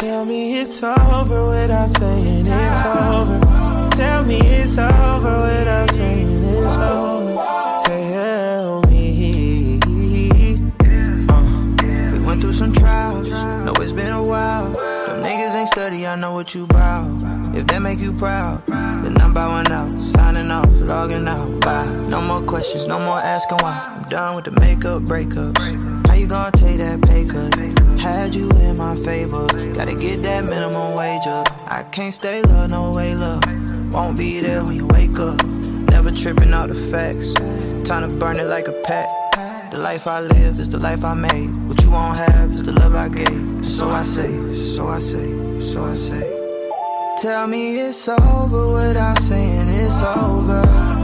Tell 0.00 0.24
me 0.26 0.58
it's 0.58 0.82
over 0.82 1.42
without 1.42 1.88
saying 1.88 2.46
it's 2.48 2.82
over. 2.96 3.40
Tell 3.94 4.24
me 4.24 4.40
it's 4.40 4.76
over 4.78 5.36
without 5.44 5.90
saying 5.92 6.37
I 15.88 16.16
know 16.16 16.32
what 16.32 16.54
you 16.54 16.66
bout. 16.66 17.22
If 17.56 17.66
that 17.68 17.80
make 17.80 17.98
you 17.98 18.12
proud, 18.12 18.66
then 18.66 19.18
I'm 19.22 19.32
bowing 19.32 19.72
out, 19.72 19.90
signing 20.02 20.50
off, 20.50 20.68
logging 20.70 21.26
out. 21.26 21.60
Bye. 21.60 21.90
No 22.10 22.20
more 22.20 22.42
questions, 22.42 22.88
no 22.88 22.98
more 22.98 23.16
asking 23.16 23.56
why. 23.62 23.82
I'm 23.88 24.02
done 24.02 24.36
with 24.36 24.44
the 24.44 24.60
makeup 24.60 25.04
breakups. 25.04 26.06
How 26.06 26.12
you 26.12 26.26
gonna 26.26 26.52
take 26.52 26.76
that 26.78 27.00
pay 27.00 27.24
cut? 27.24 27.56
Had 27.98 28.34
you 28.34 28.50
in 28.50 28.76
my 28.76 28.98
favor, 28.98 29.46
gotta 29.72 29.94
get 29.94 30.20
that 30.24 30.44
minimum 30.44 30.94
wage 30.94 31.26
up. 31.26 31.48
I 31.68 31.84
can't 31.84 32.12
stay 32.12 32.42
love, 32.42 32.68
no 32.70 32.90
way 32.90 33.14
love. 33.14 33.42
Won't 33.94 34.18
be 34.18 34.40
there 34.40 34.62
when 34.64 34.76
you 34.76 34.86
wake 34.88 35.18
up. 35.18 35.42
Never 35.88 36.10
tripping 36.10 36.52
out 36.52 36.68
the 36.68 36.74
facts. 36.74 37.32
Time 37.88 38.06
to 38.06 38.14
burn 38.14 38.38
it 38.38 38.46
like 38.46 38.68
a 38.68 38.74
pack. 38.84 39.08
The 39.70 39.78
life 39.78 40.06
I 40.06 40.20
live 40.20 40.58
is 40.58 40.68
the 40.68 40.80
life 40.80 41.02
I 41.02 41.14
made. 41.14 41.56
What 41.66 41.82
you 41.82 41.90
won't 41.90 42.14
have 42.16 42.50
is 42.50 42.62
the 42.62 42.72
love 42.72 42.94
I 42.94 43.08
gave. 43.08 43.66
So 43.66 43.88
I 43.88 44.04
say, 44.04 44.64
so 44.66 44.88
I 44.88 44.98
say, 44.98 45.47
so 45.62 45.84
I 45.84 45.96
say. 45.96 46.38
Tell 47.20 47.46
me 47.48 47.78
it's 47.80 48.08
over 48.08 48.72
without 48.72 49.18
saying 49.18 49.66
it's 49.68 50.00
over. 50.02 50.62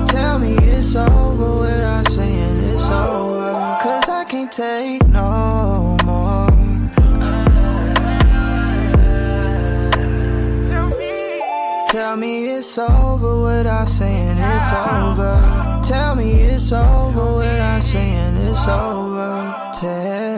Tell 0.08 0.38
me 0.38 0.54
it's 0.54 0.94
over 0.94 1.60
without 1.60 2.06
saying 2.08 2.56
it's 2.58 2.88
over. 2.88 3.52
Cause 3.82 4.08
I 4.08 4.24
can't 4.24 4.52
take 4.52 5.06
no 5.08 5.96
more. 6.04 6.48
Tell 11.88 12.16
me 12.16 12.46
it's 12.46 12.78
over 12.78 13.42
without 13.42 13.88
saying 13.88 14.38
it's 14.38 14.72
over. 14.72 15.82
Tell 15.84 16.14
me 16.14 16.32
it's 16.32 16.72
over 16.72 17.36
without 17.36 17.82
saying 17.82 18.36
it's 18.36 18.68
over. 18.68 19.72
Tell 19.80 20.33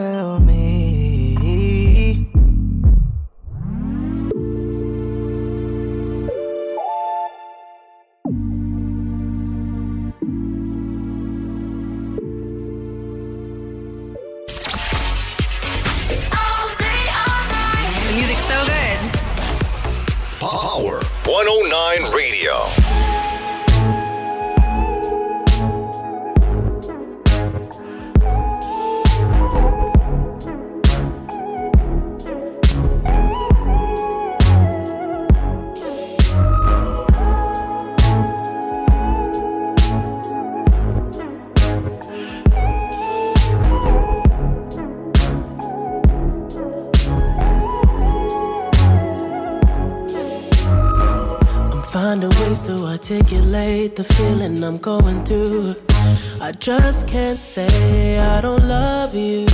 can't 57.27 57.39
say 57.39 58.17
I 58.17 58.39
don't 58.39 58.65
love 58.69 59.13
you. 59.13 59.45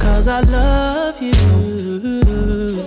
Cause 0.00 0.26
I 0.26 0.40
love 0.40 1.22
you. 1.22 2.82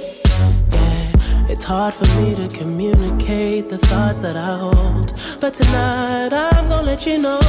Yeah, 0.74 1.48
it's 1.48 1.64
hard 1.64 1.94
for 1.94 2.08
me 2.20 2.36
to 2.36 2.50
communicate 2.50 3.70
the 3.70 3.78
thoughts 3.78 4.22
that 4.24 4.36
I 4.36 4.58
hold. 4.58 5.14
But 5.40 5.54
tonight 5.54 6.34
I'm 6.34 6.68
gonna 6.68 6.84
let 6.92 7.06
you 7.06 7.18
know. 7.20 7.40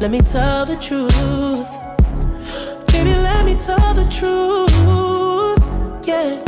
Let 0.00 0.10
me 0.10 0.22
tell 0.22 0.64
the 0.64 0.76
truth. 0.76 1.70
Baby, 2.92 3.12
let 3.28 3.44
me 3.44 3.56
tell 3.56 3.92
the 3.92 4.06
truth. 4.18 4.72
Yeah. 6.08 6.46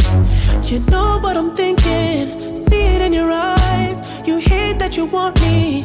You 0.71 0.81
know 0.93 1.19
what 1.21 1.37
I'm 1.37 1.55
thinking, 1.55 2.57
see 2.57 2.85
it 2.95 3.03
in 3.03 3.13
your 3.13 3.31
eyes. 3.31 3.99
You 4.27 4.39
hate 4.39 4.79
that 4.79 4.97
you 4.97 5.05
want 5.07 5.41
me, 5.43 5.85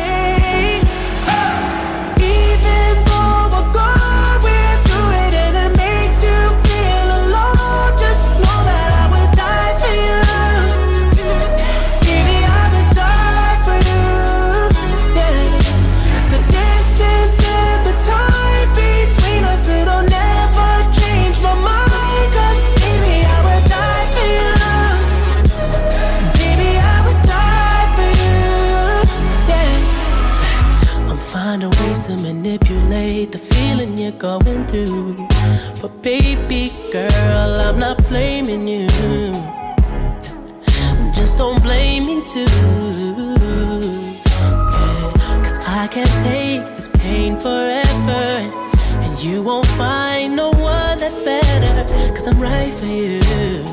You 49.41 49.47
won't 49.47 49.65
find 49.65 50.35
no 50.35 50.51
one 50.51 50.99
that's 50.99 51.19
better. 51.19 51.73
Cause 52.13 52.27
I'm 52.27 52.39
right 52.39 52.71
for 52.71 52.85
you, 52.85 53.19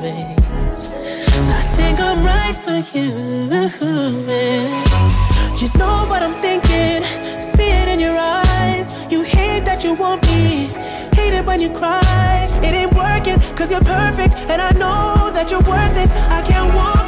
babe. 0.00 0.38
I 1.60 1.62
think 1.76 2.00
I'm 2.00 2.24
right 2.24 2.56
for 2.64 2.78
you. 2.96 3.48
babe. 4.26 4.86
You 5.60 5.68
know 5.78 6.06
what 6.08 6.22
I'm 6.22 6.40
thinking, 6.40 7.02
see 7.52 7.70
it 7.80 7.88
in 7.88 8.00
your 8.00 8.16
eyes. 8.16 8.86
You 9.12 9.22
hate 9.22 9.66
that 9.66 9.84
you 9.84 9.92
want 9.92 10.24
me, 10.28 10.68
hate 11.12 11.34
it 11.34 11.44
when 11.44 11.60
you 11.60 11.70
cry. 11.70 12.48
It 12.62 12.72
ain't 12.80 12.94
working, 12.94 13.38
cause 13.54 13.70
you're 13.70 13.88
perfect, 13.98 14.34
and 14.50 14.62
I 14.62 14.70
know 14.82 15.30
that 15.34 15.50
you're 15.50 15.66
worth 15.74 15.96
it. 15.98 16.08
I 16.30 16.40
can't 16.42 16.72
walk 16.74 17.07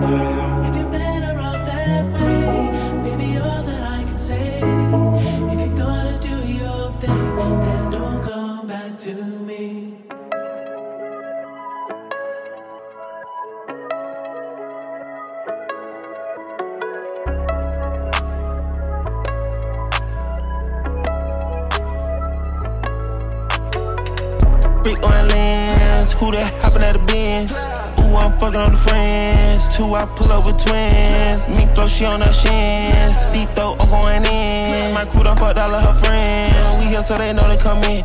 at 26.91 26.99
the 26.99 27.05
bins. 27.05 27.55
Ooh, 28.01 28.15
I'm 28.15 28.37
fucking 28.37 28.59
on 28.59 28.71
the 28.71 28.77
friends. 28.77 29.67
Two, 29.75 29.95
I 29.95 30.05
pull 30.05 30.31
up 30.31 30.45
with 30.45 30.57
twins. 30.57 31.47
Me 31.47 31.65
throw 31.73 31.87
she 31.87 32.05
on 32.05 32.21
her 32.21 32.33
shins. 32.33 33.25
Deep 33.33 33.49
throat 33.55 33.77
I'm 33.79 33.89
going 33.89 34.25
in. 34.25 34.93
My 34.93 35.05
crew 35.05 35.23
done 35.23 35.37
fucked 35.37 35.59
all 35.59 35.73
of 35.73 35.83
her 35.83 35.95
friends. 36.03 36.75
We 36.77 36.85
here 36.91 37.03
so 37.03 37.17
they 37.17 37.33
know 37.33 37.47
they 37.47 37.57
come 37.57 37.83
in. 37.83 38.03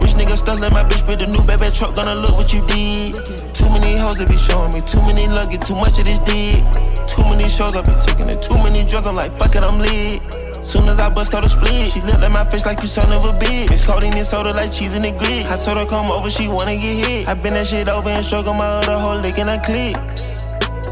Which 0.00 0.12
nigga 0.16 0.36
stumbling 0.36 0.72
my 0.72 0.84
bitch, 0.84 1.06
with 1.06 1.18
the 1.18 1.26
new 1.26 1.42
baby 1.44 1.74
truck 1.74 1.94
gonna 1.94 2.14
look 2.14 2.36
what 2.36 2.52
you 2.52 2.64
did. 2.66 3.16
Too 3.54 3.68
many 3.70 3.96
hoes 3.96 4.18
to 4.18 4.26
be 4.26 4.36
showing 4.36 4.72
me, 4.72 4.80
too 4.80 5.00
many 5.02 5.26
luggage, 5.28 5.66
too 5.66 5.76
much 5.76 5.98
of 5.98 6.04
this 6.04 6.18
dick. 6.20 6.64
Too 7.06 7.22
many 7.24 7.48
shows 7.48 7.76
I've 7.76 7.84
been 7.84 7.98
taking, 7.98 8.28
it. 8.30 8.42
too 8.42 8.56
many 8.56 8.88
drugs, 8.88 9.06
I'm 9.06 9.16
like, 9.16 9.36
fuck 9.38 9.54
it, 9.54 9.62
I'm 9.62 9.78
lit. 9.78 10.39
Soon 10.62 10.88
as 10.88 11.00
I 11.00 11.08
bust 11.08 11.34
out 11.34 11.44
a 11.44 11.48
split, 11.48 11.90
she 11.90 12.00
looked 12.02 12.22
at 12.22 12.30
my 12.30 12.44
face 12.44 12.66
like 12.66 12.80
you 12.82 12.86
son 12.86 13.12
of 13.12 13.24
a 13.24 13.32
bitch. 13.32 13.70
It's 13.70 13.84
codeine 13.84 14.16
and 14.16 14.26
soda 14.26 14.52
like 14.52 14.72
cheese 14.72 14.94
in 14.94 15.02
the 15.02 15.10
grits. 15.10 15.50
I 15.50 15.56
told 15.56 15.78
her 15.78 15.86
come 15.86 16.10
over, 16.10 16.30
she 16.30 16.48
wanna 16.48 16.76
get 16.76 17.06
hit. 17.06 17.28
I 17.28 17.34
been 17.34 17.54
that 17.54 17.66
shit 17.66 17.88
over 17.88 18.10
and 18.10 18.24
struggle 18.24 18.52
my 18.52 18.66
other 18.66 18.98
whole 18.98 19.16
lick 19.16 19.38
and 19.38 19.48
I 19.48 19.58
click. 19.58 19.96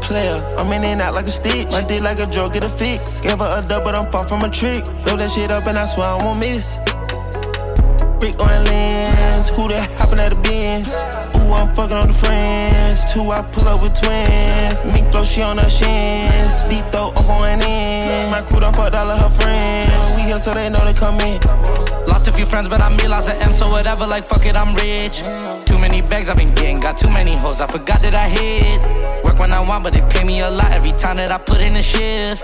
Player, 0.01 0.37
I'm 0.57 0.71
in 0.73 0.83
and 0.83 1.01
out 1.01 1.13
like 1.13 1.27
a 1.27 1.31
stitch. 1.31 1.71
My 1.71 1.83
dick 1.83 2.01
like 2.01 2.19
a 2.19 2.25
drug, 2.25 2.53
get 2.53 2.63
a 2.63 2.69
fix. 2.69 3.21
Gave 3.21 3.37
her 3.37 3.63
a 3.63 3.67
dub, 3.67 3.83
but 3.83 3.93
I'm 3.93 4.11
far 4.11 4.27
from 4.27 4.41
a 4.41 4.49
trick. 4.49 4.85
Throw 5.05 5.17
that 5.17 5.31
shit 5.31 5.51
up 5.51 5.67
and 5.67 5.77
I 5.77 5.85
swear 5.85 6.07
I 6.07 6.23
won't 6.23 6.39
miss. 6.39 6.79
Brick 8.19 8.37
on 8.41 8.65
lens, 8.65 9.49
who 9.49 9.69
that 9.69 9.89
hopping 9.97 10.19
at 10.19 10.29
the 10.29 10.35
bins? 10.35 10.93
Ooh, 11.39 11.53
I'm 11.53 11.73
fucking 11.73 11.95
on 11.95 12.07
the 12.07 12.13
friends. 12.13 13.11
Two, 13.13 13.31
I 13.31 13.41
pull 13.41 13.67
up 13.67 13.81
with 13.81 13.93
twins. 13.93 14.93
Mink 14.93 15.09
flow, 15.11 15.23
she 15.23 15.41
on 15.41 15.57
her 15.57 15.69
shins. 15.69 16.61
Deep 16.69 16.83
throat, 16.91 17.13
I'm 17.15 17.25
going 17.25 17.61
in. 17.61 18.29
My 18.29 18.41
crew 18.41 18.59
done 18.59 18.73
fucked 18.73 18.95
all 18.95 19.09
of 19.09 19.19
her 19.19 19.29
friends. 19.41 20.11
We 20.15 20.23
here 20.23 20.39
so 20.39 20.53
they 20.53 20.67
know 20.69 20.83
they 20.83 20.93
come 20.93 21.19
in. 21.21 21.39
Lost 22.07 22.27
a 22.27 22.33
few 22.33 22.45
friends, 22.45 22.67
but 22.67 22.81
I 22.81 22.89
mean 22.89 23.09
lost 23.09 23.29
an 23.29 23.37
M, 23.37 23.53
so 23.53 23.69
whatever, 23.69 24.05
like 24.05 24.25
fuck 24.25 24.45
it, 24.45 24.55
I'm 24.55 24.75
rich. 24.75 25.19
Too 25.65 25.79
many 25.79 26.01
bags 26.01 26.29
I've 26.29 26.37
been 26.37 26.53
getting, 26.53 26.81
got 26.81 26.97
too 26.97 27.09
many 27.09 27.35
hoes, 27.35 27.61
I 27.61 27.67
forgot 27.67 28.01
that 28.01 28.15
I 28.15 28.27
hit. 28.27 29.23
Work 29.23 29.39
when 29.39 29.53
I 29.53 29.61
want, 29.61 29.83
but 29.85 29.93
they 29.93 30.01
pay 30.01 30.25
me 30.25 30.41
a 30.41 30.49
lot 30.49 30.71
every 30.71 30.91
time 30.91 31.17
that 31.17 31.31
I 31.31 31.37
put 31.37 31.61
in 31.61 31.77
a 31.77 31.83
shift. 31.83 32.43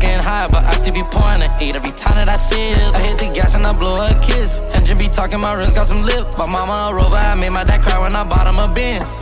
Getting 0.00 0.22
high, 0.22 0.46
but 0.46 0.62
I 0.64 0.70
still 0.72 0.94
be 0.94 1.02
pouring 1.02 1.42
eight 1.60 1.74
every 1.74 1.90
time 1.90 2.14
that 2.14 2.28
I 2.28 2.36
sip. 2.36 2.94
I 2.94 3.00
hit 3.00 3.18
the 3.18 3.28
gas 3.28 3.54
and 3.54 3.66
I 3.66 3.72
blow 3.72 3.96
a 3.96 4.14
kiss. 4.20 4.60
Engine 4.72 4.96
be 4.96 5.08
talking, 5.08 5.40
my 5.40 5.54
wrist 5.54 5.74
got 5.74 5.88
some 5.88 6.02
lip. 6.02 6.38
My 6.38 6.46
mama 6.46 6.90
a 6.90 6.94
rover, 6.94 7.16
I 7.16 7.34
made 7.34 7.50
my 7.50 7.64
dad 7.64 7.82
cry 7.82 7.98
when 7.98 8.14
I 8.14 8.22
bought 8.22 8.46
him 8.46 8.58
a 8.58 8.72
Benz. 8.72 9.18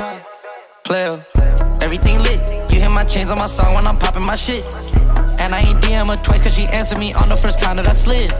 Player, 0.84 1.24
everything 1.80 2.18
lit. 2.22 2.50
You 2.70 2.80
hear 2.80 2.90
my 2.90 3.04
chains 3.04 3.30
on 3.30 3.38
my 3.38 3.46
song 3.46 3.74
when 3.74 3.86
I'm 3.86 3.98
popping 3.98 4.24
my 4.24 4.36
shit. 4.36 4.74
And 5.40 5.54
I 5.54 5.60
ain't 5.60 5.82
DM 5.82 6.08
her 6.08 6.22
twice 6.22 6.42
cause 6.42 6.54
she 6.54 6.66
answered 6.66 6.98
me 6.98 7.14
on 7.14 7.28
the 7.28 7.36
first 7.36 7.58
time 7.58 7.76
that 7.76 7.88
I 7.88 7.94
slid. 7.94 8.30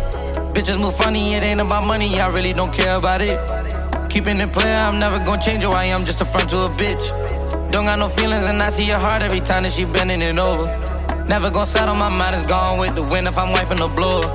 Bitches 0.53 0.79
move 0.79 0.95
funny, 0.95 1.35
it 1.35 1.43
ain't 1.43 1.61
about 1.61 1.87
money, 1.87 2.21
I 2.21 2.29
really 2.29 2.53
don't 2.53 2.73
care 2.73 2.97
about 2.97 3.23
it. 3.23 3.41
Keeping 4.11 4.39
it 4.41 4.53
player, 4.53 4.77
I'm 4.77 4.99
never 4.99 5.19
gonna 5.25 5.41
change 5.41 5.63
who 5.63 5.71
I 5.71 5.85
am, 5.85 6.05
just 6.05 6.21
a 6.21 6.27
front 6.27 6.51
to 6.51 6.59
a 6.59 6.69
bitch. 6.69 7.73
Don't 7.73 7.85
got 7.85 7.99
no 7.99 8.09
feelings, 8.09 8.45
and 8.45 8.63
I 8.63 8.69
see 8.69 8.85
your 8.85 8.99
heart 8.99 9.23
every 9.23 9.41
time 9.41 9.63
that 9.63 9.73
she 9.73 9.87
bending 9.87 10.21
it 10.21 10.39
over. 10.39 10.86
Never 11.29 11.51
gonna 11.51 11.67
settle, 11.67 11.97
my 11.97 12.09
mind 12.09 12.37
is 12.37 12.47
gone 12.47 12.79
with 12.79 12.95
the 12.95 13.03
wind 13.03 13.27
if 13.27 13.37
I'm 13.37 13.53
wifing 13.53 13.79
the 13.79 13.89
blower. 13.89 14.29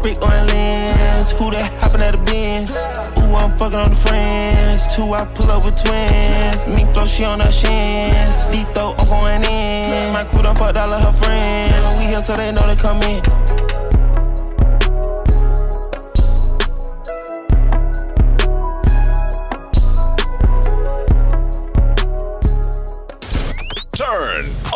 Brick 0.00 0.22
on 0.22 0.46
lens, 0.46 1.32
who 1.32 1.50
that 1.50 1.70
hopping 1.80 2.00
at 2.00 2.12
the 2.12 2.18
bins? 2.18 2.74
Ooh, 3.20 3.36
I'm 3.36 3.56
fucking 3.58 3.78
on 3.78 3.90
the 3.90 3.96
friends. 3.96 4.94
Two, 4.96 5.12
I 5.12 5.26
pull 5.26 5.50
up 5.50 5.66
with 5.66 5.76
twins. 5.76 6.74
Mink 6.74 6.94
flow, 6.94 7.06
she 7.06 7.24
on 7.24 7.40
her 7.40 7.52
shins. 7.52 8.44
Deep 8.50 8.66
throat, 8.72 8.94
I'm 8.98 9.08
going 9.08 9.44
in. 9.44 10.12
My 10.14 10.24
crew 10.24 10.42
done 10.42 10.56
fucked 10.56 10.78
all 10.78 10.92
of 10.92 11.02
her 11.02 11.12
friends. 11.12 11.94
We 11.98 12.04
here 12.06 12.22
so 12.22 12.34
they 12.34 12.50
know 12.50 12.66
they 12.66 12.76
come 12.76 13.02
in. 13.02 13.20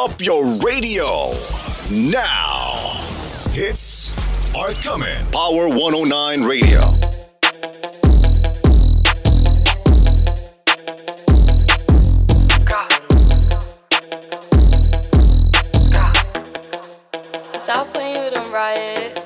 Up 0.05 0.21
your 0.21 0.45
radio 0.59 1.31
now. 1.91 2.93
Hits 3.53 4.13
are 4.55 4.73
coming. 4.75 5.25
Power 5.33 5.69
109 5.71 6.43
Radio. 6.43 6.81
Stop 17.57 17.89
playing 17.95 18.25
with 18.25 18.35
them, 18.35 18.53
Riot. 18.53 19.19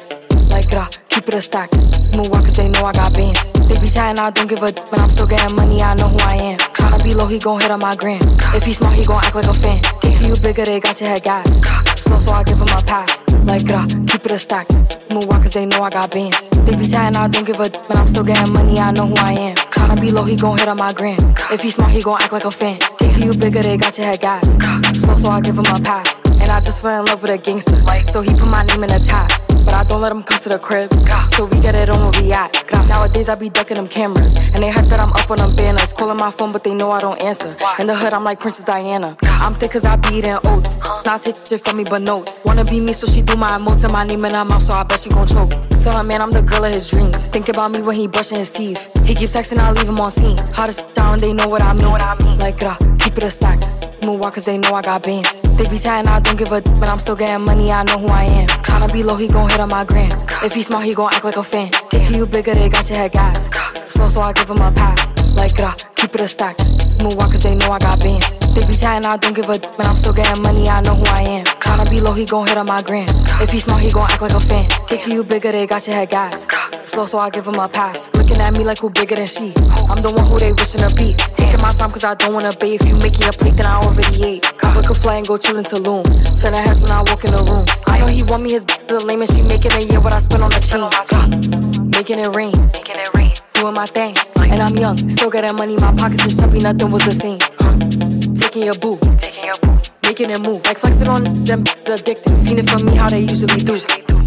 Like, 0.48 0.68
grah, 0.68 0.88
keep 1.08 1.26
it 1.26 1.34
a 1.34 1.40
stack. 1.42 1.72
Move 2.12 2.32
on 2.32 2.44
cause 2.44 2.54
they 2.54 2.68
know 2.68 2.84
I 2.84 2.92
got 2.92 3.12
bands. 3.12 3.50
They 3.66 3.78
be 3.78 3.88
chatting, 3.88 4.20
I 4.20 4.30
don't 4.30 4.46
give 4.46 4.62
a 4.62 4.70
d- 4.70 4.80
but 4.92 5.00
I'm 5.00 5.10
still 5.10 5.26
getting 5.26 5.56
money, 5.56 5.82
I 5.82 5.94
know 5.94 6.06
who 6.06 6.18
I 6.20 6.36
am. 6.36 6.58
Tryna 6.58 6.87
be 7.08 7.14
low, 7.14 7.26
he 7.26 7.38
gon' 7.38 7.60
hit 7.60 7.70
on 7.70 7.80
my 7.80 7.94
gram. 7.96 8.20
If 8.54 8.64
he 8.64 8.72
smart, 8.72 8.94
he 8.94 9.04
gon' 9.04 9.24
act 9.24 9.34
like 9.34 9.46
a 9.46 9.54
fan. 9.54 9.80
Think 10.02 10.20
you 10.20 10.34
bigger, 10.36 10.64
they 10.64 10.78
got 10.78 11.00
your 11.00 11.08
head 11.08 11.22
gas. 11.22 11.48
Slow, 11.96 12.18
so 12.18 12.32
I 12.32 12.44
give 12.44 12.58
him 12.58 12.68
a 12.68 12.82
pass. 12.82 13.22
Like, 13.44 13.64
grah, 13.64 13.86
keep 14.08 14.26
it 14.26 14.32
a 14.32 14.38
stack. 14.38 14.68
On 15.10 15.20
cause 15.42 15.52
they 15.52 15.64
know 15.64 15.80
I 15.82 15.90
got 15.90 16.10
bands. 16.10 16.48
They 16.66 16.76
be 16.76 16.86
chatting, 16.86 17.16
I 17.16 17.28
don't 17.28 17.46
give 17.46 17.60
a 17.60 17.68
d- 17.70 17.78
but 17.88 17.96
I'm 17.96 18.08
still 18.08 18.24
getting 18.24 18.52
money, 18.52 18.78
I 18.78 18.90
know 18.90 19.06
who 19.06 19.16
I 19.16 19.32
am. 19.32 19.56
Tryna 19.56 20.00
be 20.00 20.10
low, 20.10 20.24
he 20.24 20.36
gon' 20.36 20.58
hit 20.58 20.68
on 20.68 20.76
my 20.76 20.92
gram. 20.92 21.18
If 21.50 21.62
he 21.62 21.70
smart, 21.70 21.92
he 21.92 22.02
gon' 22.02 22.20
act 22.20 22.32
like 22.32 22.44
a 22.44 22.50
fan. 22.50 22.78
Think 22.98 23.16
you 23.24 23.32
bigger, 23.32 23.62
they 23.62 23.78
got 23.78 23.96
your 23.96 24.06
head 24.06 24.20
gas. 24.20 24.52
Slow, 25.00 25.16
so 25.16 25.30
I 25.30 25.40
give 25.40 25.56
him 25.56 25.66
a 25.66 25.80
pass. 25.80 26.18
And 26.42 26.52
I 26.52 26.60
just 26.60 26.82
fell 26.82 27.00
in 27.00 27.06
love 27.06 27.22
with 27.22 27.30
a 27.30 27.38
gangster. 27.38 27.80
So 28.06 28.20
he 28.20 28.32
put 28.32 28.48
my 28.48 28.64
name 28.64 28.84
in 28.84 28.90
the 28.90 28.98
top. 28.98 29.30
But 29.64 29.74
I 29.74 29.84
don't 29.84 30.00
let 30.00 30.12
him 30.12 30.22
come 30.22 30.38
to 30.40 30.48
the 30.48 30.58
crib. 30.58 30.92
So 31.32 31.44
we 31.44 31.60
get 31.60 31.74
it 31.74 31.88
on 31.88 32.00
where 32.10 32.22
we 32.22 32.32
at. 32.32 32.50
Nowadays 32.88 33.28
I 33.28 33.34
be 33.34 33.50
ducking 33.50 33.76
them 33.76 33.86
cameras. 33.86 34.36
And 34.36 34.62
they 34.62 34.70
heard 34.70 34.86
that 34.86 35.00
I'm 35.00 35.12
up 35.12 35.30
on 35.30 35.38
them 35.38 35.54
banners. 35.54 35.92
Calling 35.92 36.16
my 36.16 36.30
phone, 36.30 36.52
but 36.52 36.64
they 36.64 36.74
know 36.74 36.90
I 36.90 37.00
don't 37.00 37.20
answer. 37.20 37.56
In 37.78 37.86
the 37.86 37.94
hood, 37.94 38.12
I'm 38.12 38.24
like 38.24 38.40
Princess 38.40 38.64
Diana. 38.64 39.16
I'm 39.24 39.54
thick 39.54 39.72
cause 39.72 39.84
I 39.84 39.96
be 39.96 40.16
eating 40.16 40.38
oats. 40.46 40.74
Not 41.04 41.22
take 41.22 41.46
shit 41.46 41.64
from 41.64 41.76
me, 41.76 41.84
but 41.88 42.02
notes. 42.02 42.40
Wanna 42.44 42.64
be 42.64 42.80
me, 42.80 42.92
so 42.92 43.06
she 43.06 43.22
do 43.22 43.36
my 43.36 43.48
emotes 43.48 43.84
and 43.84 43.92
my 43.92 44.04
name 44.04 44.24
in 44.24 44.34
her 44.34 44.44
mouth, 44.44 44.62
so 44.62 44.74
I 44.74 44.82
bet 44.82 45.00
she 45.00 45.10
gon' 45.10 45.26
choke. 45.26 45.50
Tell 45.82 45.96
her, 45.96 46.02
man, 46.02 46.20
I'm 46.20 46.30
the 46.30 46.42
girl 46.42 46.64
of 46.64 46.74
his 46.74 46.90
dreams. 46.90 47.26
Think 47.26 47.48
about 47.48 47.70
me 47.72 47.82
when 47.82 47.94
he 47.94 48.06
brushing 48.06 48.38
his 48.38 48.50
teeth. 48.50 48.90
He 49.06 49.14
keep 49.14 49.30
texting, 49.30 49.58
I 49.58 49.70
leave 49.72 49.88
him 49.88 49.98
on 49.98 50.10
scene. 50.10 50.36
Hottest 50.52 50.92
down, 50.94 51.18
they 51.18 51.32
know 51.32 51.48
what 51.48 51.62
I 51.62 51.72
mean. 51.74 52.38
Like, 52.38 52.58
grah, 52.58 52.76
keep 52.98 53.16
it 53.16 53.24
a 53.24 53.30
stack. 53.30 53.60
Cause 54.02 54.44
they 54.44 54.56
know 54.58 54.72
I 54.72 54.82
got 54.82 55.02
bands. 55.02 55.40
They 55.58 55.68
be 55.68 55.78
chatting, 55.78 56.08
I 56.08 56.20
don't 56.20 56.38
give 56.38 56.52
a 56.52 56.60
d- 56.60 56.70
but 56.78 56.88
I'm 56.88 57.00
still 57.00 57.16
getting 57.16 57.44
money, 57.44 57.70
I 57.72 57.82
know 57.82 57.98
who 57.98 58.06
I 58.06 58.24
am. 58.24 58.46
Tryna 58.46 58.92
be 58.92 59.02
low, 59.02 59.16
he 59.16 59.26
gon' 59.26 59.48
hit 59.50 59.58
on 59.58 59.68
my 59.68 59.84
gram. 59.84 60.10
If 60.42 60.54
he 60.54 60.62
smart, 60.62 60.84
he 60.84 60.94
gon' 60.94 61.12
act 61.12 61.24
like 61.24 61.36
a 61.36 61.42
fan. 61.42 61.70
Think 61.90 62.14
you 62.14 62.26
bigger, 62.26 62.54
they 62.54 62.68
got 62.68 62.88
your 62.88 62.98
head 62.98 63.12
gas. 63.12 63.48
Slow, 63.88 64.08
so 64.08 64.22
I 64.22 64.32
give 64.32 64.48
him 64.48 64.58
a 64.58 64.70
pass. 64.70 65.10
Like, 65.34 65.56
grah, 65.56 65.74
keep 65.96 66.14
it 66.14 66.20
a 66.20 66.28
stack. 66.28 66.56
Cause 66.58 67.42
they 67.42 67.54
know 67.56 67.70
I 67.72 67.78
got 67.78 67.98
bands. 67.98 68.38
They 68.58 68.66
be 68.66 68.74
chatting, 68.74 69.06
I 69.06 69.16
don't 69.16 69.34
give 69.34 69.48
a 69.48 69.56
d- 69.56 69.68
but 69.76 69.86
I'm 69.86 69.96
still 69.96 70.12
getting 70.12 70.42
money, 70.42 70.68
I 70.68 70.80
know 70.80 70.96
who 70.96 71.04
I 71.04 71.22
am. 71.22 71.44
Tryna 71.44 71.88
be 71.88 72.00
low, 72.00 72.12
he 72.12 72.24
gon' 72.24 72.44
hit 72.48 72.56
on 72.56 72.66
my 72.66 72.82
gram. 72.82 73.06
If 73.40 73.50
he 73.50 73.60
smart, 73.60 73.82
he 73.82 73.88
gon' 73.88 74.10
act 74.10 74.20
like 74.20 74.32
a 74.32 74.40
fan. 74.40 74.68
Think 74.88 75.06
you 75.06 75.22
bigger, 75.22 75.52
they 75.52 75.64
got 75.64 75.86
your 75.86 75.94
head 75.94 76.08
gas. 76.10 76.44
Slow, 76.82 77.06
so 77.06 77.18
I 77.20 77.30
give 77.30 77.46
him 77.46 77.54
a 77.54 77.68
pass. 77.68 78.08
Looking 78.14 78.38
at 78.38 78.52
me 78.52 78.64
like 78.64 78.80
who 78.80 78.90
bigger 78.90 79.14
than 79.14 79.28
she. 79.28 79.52
I'm 79.88 80.02
the 80.02 80.10
one 80.12 80.26
who 80.26 80.40
they 80.40 80.52
wishing 80.52 80.80
to 80.80 80.92
be. 80.96 81.14
Taking 81.36 81.60
my 81.60 81.70
time 81.70 81.92
cause 81.92 82.02
I 82.02 82.16
don't 82.16 82.34
wanna 82.34 82.50
bathe. 82.58 82.82
If 82.82 82.88
you 82.88 82.96
making 82.96 83.28
a 83.28 83.30
plate, 83.30 83.54
then 83.56 83.66
I 83.66 83.76
already 83.76 84.24
ate. 84.24 84.42
Book 84.74 84.90
a 84.90 84.94
fly 84.94 85.18
and 85.18 85.26
go 85.28 85.34
chillin' 85.34 85.68
to 85.68 85.76
Loom. 85.80 86.02
Turn 86.34 86.52
her 86.54 86.60
heads 86.60 86.82
when 86.82 86.90
I 86.90 87.02
walk 87.02 87.24
in 87.24 87.36
the 87.36 87.44
room. 87.44 87.64
I 87.86 88.00
know 88.00 88.08
he 88.08 88.24
want 88.24 88.42
me, 88.42 88.50
his 88.50 88.64
b- 88.64 88.74
a 88.88 88.94
lame 88.94 89.20
and 89.20 89.30
she 89.30 89.40
making 89.40 89.70
a 89.70 89.86
year 89.86 90.00
what 90.00 90.14
I 90.14 90.18
spend 90.18 90.42
on 90.42 90.50
the 90.50 90.58
chain. 90.58 91.90
Making 91.90 92.18
it 92.18 92.34
rain. 92.34 92.50
Making 92.74 92.96
it 92.96 93.14
rain. 93.14 93.32
Doing 93.54 93.74
my 93.74 93.86
thing. 93.86 94.16
And 94.38 94.60
I'm 94.60 94.76
young, 94.76 94.96
still 95.08 95.30
getting 95.30 95.54
money. 95.54 95.76
My 95.76 95.94
pockets 95.94 96.26
is 96.26 96.36
chubby, 96.36 96.58
nothing 96.58 96.90
was 96.90 97.04
the 97.04 97.12
same. 97.12 98.17
Taking 98.38 98.64
your 98.64 98.74
boo. 98.74 98.98
Taking 99.18 99.44
your 99.44 99.54
boo. 99.62 99.78
Making 100.02 100.30
it 100.30 100.40
move. 100.40 100.64
Like 100.64 100.78
flexing 100.78 101.08
on 101.08 101.44
them 101.44 101.60
addicted. 101.86 102.24
Fiending 102.44 102.68
for 102.70 102.84
me 102.84 102.94
how 102.96 103.08
they 103.08 103.20
usually 103.20 103.58
do. 103.58 103.76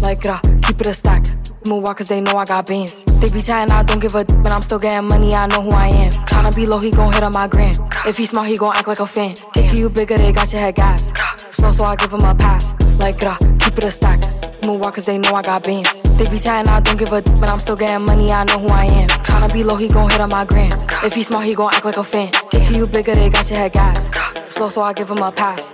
Like, 0.02 0.20
grah, 0.20 0.40
keep 0.62 0.80
it 0.80 0.86
a 0.86 0.94
stack. 0.94 1.24
Move 1.66 1.84
on 1.86 1.94
cause 1.94 2.08
they 2.08 2.20
know 2.20 2.36
I 2.36 2.44
got 2.44 2.66
bands. 2.66 3.04
They 3.20 3.32
be 3.32 3.40
chatting, 3.40 3.72
I 3.72 3.84
don't 3.84 4.00
give 4.00 4.14
a 4.16 4.24
d- 4.24 4.34
but 4.42 4.50
I'm 4.50 4.62
still 4.62 4.80
getting 4.80 5.06
money, 5.08 5.32
I 5.32 5.46
know 5.46 5.62
who 5.62 5.70
I 5.70 5.88
am. 5.88 6.10
Tryna 6.10 6.54
be 6.56 6.66
low, 6.66 6.78
he 6.80 6.90
gon' 6.90 7.12
hit 7.12 7.22
on 7.22 7.32
my 7.32 7.46
gram. 7.46 7.72
If 8.04 8.16
he 8.16 8.26
smart, 8.26 8.48
he 8.48 8.56
gon' 8.56 8.74
act 8.76 8.88
like 8.88 8.98
a 8.98 9.06
fan. 9.06 9.34
Think 9.54 9.78
you 9.78 9.88
bigger, 9.88 10.16
they 10.16 10.32
got 10.32 10.52
your 10.52 10.60
head 10.60 10.74
gas. 10.74 11.12
Slow, 11.50 11.70
so 11.70 11.84
I 11.84 11.94
give 11.94 12.12
him 12.12 12.20
a 12.20 12.34
pass. 12.34 12.74
Like, 13.00 13.18
grah, 13.20 13.38
keep 13.60 13.78
it 13.78 13.84
a 13.84 13.90
stack. 13.92 14.20
Move 14.66 14.82
on 14.82 14.92
cause 14.92 15.06
they 15.06 15.18
know 15.18 15.34
I 15.34 15.42
got 15.42 15.64
bands. 15.64 16.00
They 16.18 16.30
be 16.30 16.38
chatting, 16.38 16.70
I 16.70 16.80
don't 16.80 16.96
give 16.96 17.12
a 17.12 17.20
d- 17.20 17.32
but 17.40 17.48
I'm 17.48 17.58
still 17.58 17.74
getting 17.76 18.06
money, 18.06 18.30
I 18.30 18.44
know 18.44 18.58
who 18.58 18.68
I 18.68 18.84
am. 18.84 19.08
Tryna 19.08 19.52
be 19.52 19.64
low, 19.64 19.76
he 19.76 19.88
gon' 19.88 20.08
hit 20.08 20.20
on 20.20 20.28
my 20.28 20.44
gram. 20.44 20.70
If 21.02 21.14
he 21.14 21.22
smart, 21.22 21.44
he 21.46 21.54
gon' 21.54 21.74
act 21.74 21.84
like 21.84 21.96
a 21.96 22.04
fan. 22.04 22.30
If 22.52 22.76
you 22.76 22.86
bigger, 22.86 23.12
they 23.14 23.28
got 23.28 23.50
your 23.50 23.58
head 23.58 23.72
gas. 23.72 24.08
Slow, 24.46 24.68
so 24.68 24.82
I 24.82 24.92
give 24.92 25.10
him 25.10 25.18
a 25.18 25.32
pass. 25.32 25.72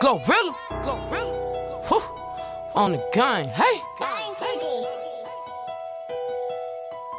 Glorilla, 0.00 0.54
Glorilla, 0.84 1.88
Whew. 1.88 2.02
on 2.74 2.92
the 2.92 3.10
gun, 3.14 3.44
hey. 3.48 4.15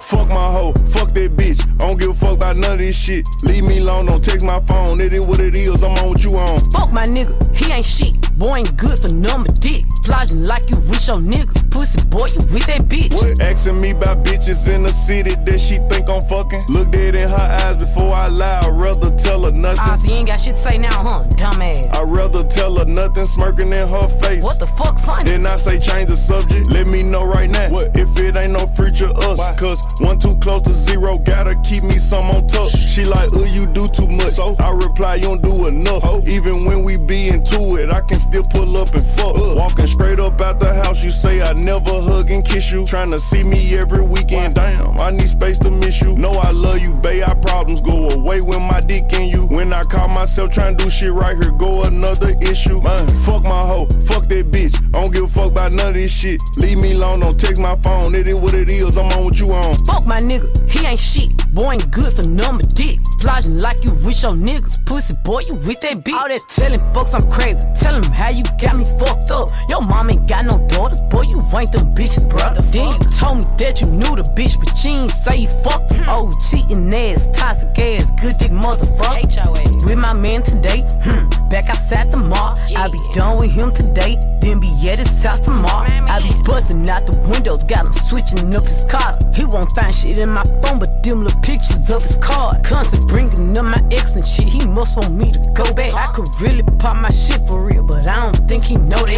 Fuck 0.08 0.30
my 0.30 0.36
hoe, 0.36 0.72
fuck 0.88 1.14
that 1.16 1.36
bitch. 1.36 1.60
I 1.82 1.90
don't 1.90 2.00
give 2.00 2.12
a 2.12 2.14
fuck 2.14 2.36
about 2.36 2.56
none 2.56 2.72
of 2.72 2.78
this 2.78 2.98
shit. 2.98 3.28
Leave 3.44 3.66
me 3.66 3.80
alone, 3.80 4.06
don't 4.06 4.24
text 4.24 4.42
my 4.42 4.62
phone. 4.62 5.02
It 5.02 5.14
is 5.14 5.26
what 5.28 5.42
it 5.42 5.54
is, 5.54 5.84
I'm 5.84 5.92
on 5.98 6.08
what 6.08 6.24
you 6.24 6.38
on. 6.38 6.62
Fuck 6.72 6.94
my 6.94 7.06
nigga, 7.06 7.36
he 7.54 7.67
ain't 7.78 7.86
shit. 7.86 8.38
boy 8.38 8.58
ain't 8.58 8.78
good 8.78 9.00
for 9.00 9.10
number 9.10 9.52
dick. 9.52 9.86
Plotting 10.04 10.46
like 10.46 10.70
you 10.70 10.78
with 10.78 11.08
your 11.08 11.18
niggas. 11.18 11.70
Pussy 11.70 12.02
boy, 12.06 12.28
you 12.28 12.42
with 12.54 12.66
that 12.66 12.82
bitch. 12.90 13.14
What? 13.14 13.42
Asking 13.42 13.80
me 13.82 13.92
about 13.92 14.24
bitches 14.26 14.68
in 14.74 14.84
the 14.84 14.92
city 14.92 15.36
that 15.36 15.60
she 15.60 15.78
think 15.90 16.10
I'm 16.10 16.26
fucking. 16.26 16.62
Look 16.70 16.92
dead 16.92 17.16
in 17.16 17.30
her 17.30 17.36
eyes 17.36 17.78
before 17.78 18.14
I 18.14 18.28
lie. 18.28 18.62
I'd 18.64 18.74
rather 18.74 19.16
tell 19.18 19.44
her 19.44 19.52
nothing. 19.52 19.80
Ah, 19.80 19.98
so 19.98 20.08
you 20.08 20.14
ain't 20.16 20.28
got 20.28 20.40
shit 20.40 20.54
to 20.54 20.60
say 20.60 20.78
now, 20.78 21.04
huh? 21.04 21.24
Dumbass. 21.36 21.94
I'd 21.94 22.10
rather 22.10 22.48
tell 22.48 22.78
her 22.78 22.86
nothing, 22.86 23.26
smirking 23.26 23.72
in 23.74 23.88
her 23.88 24.08
face. 24.22 24.44
What 24.44 24.60
the 24.60 24.68
fuck 24.68 25.00
funny? 25.00 25.30
Then 25.30 25.46
I 25.46 25.56
say 25.58 25.80
change 25.80 26.10
the 26.10 26.16
subject. 26.16 26.70
Let 26.72 26.88
me 26.88 27.04
know 27.04 27.26
right 27.26 27.50
now. 27.50 27.70
What 27.70 27.98
if 27.98 28.18
it 28.20 28.36
ain't 28.36 28.54
no 28.54 28.66
future 28.68 29.12
us? 29.16 29.38
Why? 29.38 29.56
Cause 29.58 29.84
one 30.00 30.20
too 30.20 30.36
close 30.38 30.64
to 30.64 30.74
zero, 30.74 31.18
gotta 31.20 31.56
keep 31.62 31.84
me 31.84 32.00
some 32.00 32.26
on 32.32 32.48
top. 32.48 32.70
She 32.70 33.06
like, 33.06 33.32
uh, 33.34 33.44
you 33.44 33.72
do 33.74 33.88
too 33.88 34.08
much. 34.08 34.34
So 34.34 34.56
I 34.60 34.72
reply, 34.72 35.16
you 35.16 35.24
don't 35.24 35.42
do 35.42 35.68
enough. 35.68 36.04
Ho. 36.04 36.24
Even 36.28 36.66
when 36.66 36.84
we 36.84 36.98
be 36.98 37.28
into 37.68 37.84
it, 37.84 37.92
I 37.92 38.02
can 38.02 38.20
still 38.20 38.44
pull 38.44 38.78
up 38.78 38.94
and 38.94 39.06
fuck. 39.06 39.36
Uh. 39.36 39.56
Walking 39.56 39.88
straight 39.88 40.20
up 40.20 40.40
out 40.42 40.60
the 40.60 40.74
house, 40.74 41.04
you 41.04 41.12
say 41.12 41.42
I 41.42 41.54
never 41.54 42.02
hug 42.02 42.32
and 42.32 42.46
kiss 42.46 42.72
you. 42.72 42.86
Trying 42.86 43.12
to 43.12 43.20
see 43.20 43.44
me 43.44 43.76
every 43.78 44.04
weekend, 44.04 44.56
damn. 44.56 45.00
I 45.00 45.12
need 45.12 45.30
space 45.30 45.58
to 45.60 45.72
miss 45.72 46.02
you. 46.02 46.16
Know 46.18 46.32
I 46.32 46.52
love 46.52 46.80
you, 46.80 47.00
babe. 47.02 47.24
Our 47.28 47.36
problems 47.36 47.82
go 47.82 48.10
away 48.10 48.42
when 48.42 48.62
my 48.62 48.80
dick 48.82 49.12
in 49.14 49.30
you. 49.30 49.46
When 49.48 49.74
I 49.74 49.84
call 49.84 50.08
myself 50.08 50.52
trying 50.52 50.78
to 50.78 50.84
do 50.86 50.90
shit 50.90 51.12
right 51.12 51.36
here, 51.38 51.52
go 51.52 51.84
another 51.84 52.36
issue. 52.42 52.82
Man, 52.82 53.08
fuck 53.16 53.44
my 53.44 53.66
hoe, 53.66 53.88
fuck 54.06 54.28
that 54.28 54.52
bitch. 54.52 54.76
I 54.96 55.02
don't 55.02 55.14
give 55.14 55.24
a 55.24 55.28
fuck 55.28 55.52
about 55.52 55.72
none 55.72 55.90
of 55.90 55.94
this 55.96 56.12
shit. 56.12 56.42
Leave 56.58 56.78
me 56.78 56.94
alone, 56.94 57.22
don't 57.22 57.40
text 57.40 57.60
my 57.60 57.76
phone. 57.78 58.16
It 58.16 58.28
is 58.28 58.40
what 58.40 58.54
it 58.54 58.70
is. 58.70 58.98
I'm 58.98 59.08
on 59.08 59.26
what 59.26 59.40
you 59.40 59.52
on. 59.52 59.78
Fuck 59.86 60.06
my 60.06 60.22
nigga, 60.22 60.48
he 60.70 60.86
ain't 60.86 61.00
shit. 61.00 61.32
Boy 61.54 61.74
ain't 61.74 61.92
good 61.92 62.14
for 62.14 62.24
number 62.24 62.64
dick. 62.64 63.00
Plotting 63.20 63.58
like 63.60 63.84
you 63.84 63.92
with 64.06 64.22
your 64.22 64.34
niggas. 64.34 64.86
Pussy 64.86 65.16
boy, 65.24 65.40
you 65.42 65.56
with 65.56 65.82
that 65.82 66.04
bitch. 66.04 66.14
All 66.14 66.30
that 66.30 66.42
telling 66.50 66.80
folks 66.94 67.14
I'm 67.14 67.30
crazy. 67.32 67.60
Tell 67.80 68.00
them 68.00 68.12
how 68.12 68.30
you 68.30 68.44
got 68.62 68.78
me 68.78 68.86
fucked 69.00 69.32
up. 69.32 69.50
Your 69.70 69.82
mom 69.90 70.10
ain't 70.12 70.28
got 70.28 70.46
no 70.46 70.58
daughters. 70.70 71.02
Boy, 71.10 71.24
you 71.24 71.42
ain't 71.58 71.72
them 71.72 71.94
bitches, 71.96 72.30
brother. 72.30 72.62
Then 72.62 72.94
you 72.94 73.00
told 73.18 73.40
me 73.40 73.46
that 73.58 73.82
you 73.82 73.88
knew 73.88 74.16
the 74.16 74.24
bitch, 74.38 74.60
but 74.60 74.72
you 74.84 74.92
ain't 74.92 75.12
say 75.12 75.38
you 75.38 75.48
fucked 75.64 75.94
her. 75.94 76.06
Oh, 76.08 76.32
cheating 76.50 76.94
ass, 76.94 77.28
toxic 77.34 77.78
ass, 77.80 78.12
good 78.22 78.38
dick 78.38 78.52
motherfucker. 78.52 79.86
With 79.86 79.98
my 79.98 80.14
man 80.14 80.44
today, 80.44 80.82
hmm, 81.02 81.30
back 81.50 81.70
outside 81.70 82.12
the 82.12 82.20
mall. 82.20 82.54
I 82.76 82.88
be 82.90 83.00
done 83.12 83.38
with 83.38 83.52
him 83.52 83.72
today, 83.74 84.18
then 84.42 84.60
be 84.60 84.70
at 84.90 85.00
his 85.00 85.24
house 85.24 85.40
tomorrow. 85.40 85.90
I 85.90 86.20
be 86.20 86.30
busting 86.44 86.88
out 86.90 87.06
the 87.06 87.18
windows, 87.30 87.64
got 87.64 87.88
him 87.88 87.94
switching 87.94 88.54
up 88.56 88.64
his 88.64 88.84
cars. 88.84 89.18
He 89.34 89.46
won't 89.46 89.74
find 89.76 89.94
shit 89.94 90.18
in 90.18 90.30
my 90.30 90.44
phone, 90.62 90.80
but 90.80 91.04
them 91.04 91.24
little 91.24 91.40
pictures 91.42 91.90
of 91.90 92.02
his 92.02 92.18
car. 92.18 92.54
Constant 92.64 93.07
bringing 93.08 93.58
up 93.58 93.66
my 93.66 93.82
ex 93.92 94.16
and 94.16 94.28
shit, 94.28 94.48
he 94.48 94.66
must 94.66 94.98
want 94.98 95.14
me 95.14 95.32
to 95.32 95.40
go 95.56 95.74
back. 95.74 95.94
I 95.94 96.12
could 96.14 96.30
really 96.42 96.64
pop 96.78 96.96
my 96.96 97.10
shit 97.10 97.42
for 97.48 97.66
real, 97.66 97.84
but 97.84 98.08
I 98.08 98.24
don't 98.24 98.48
think 98.48 98.66
he 98.66 98.76
know 98.76 99.04
that. 99.06 99.18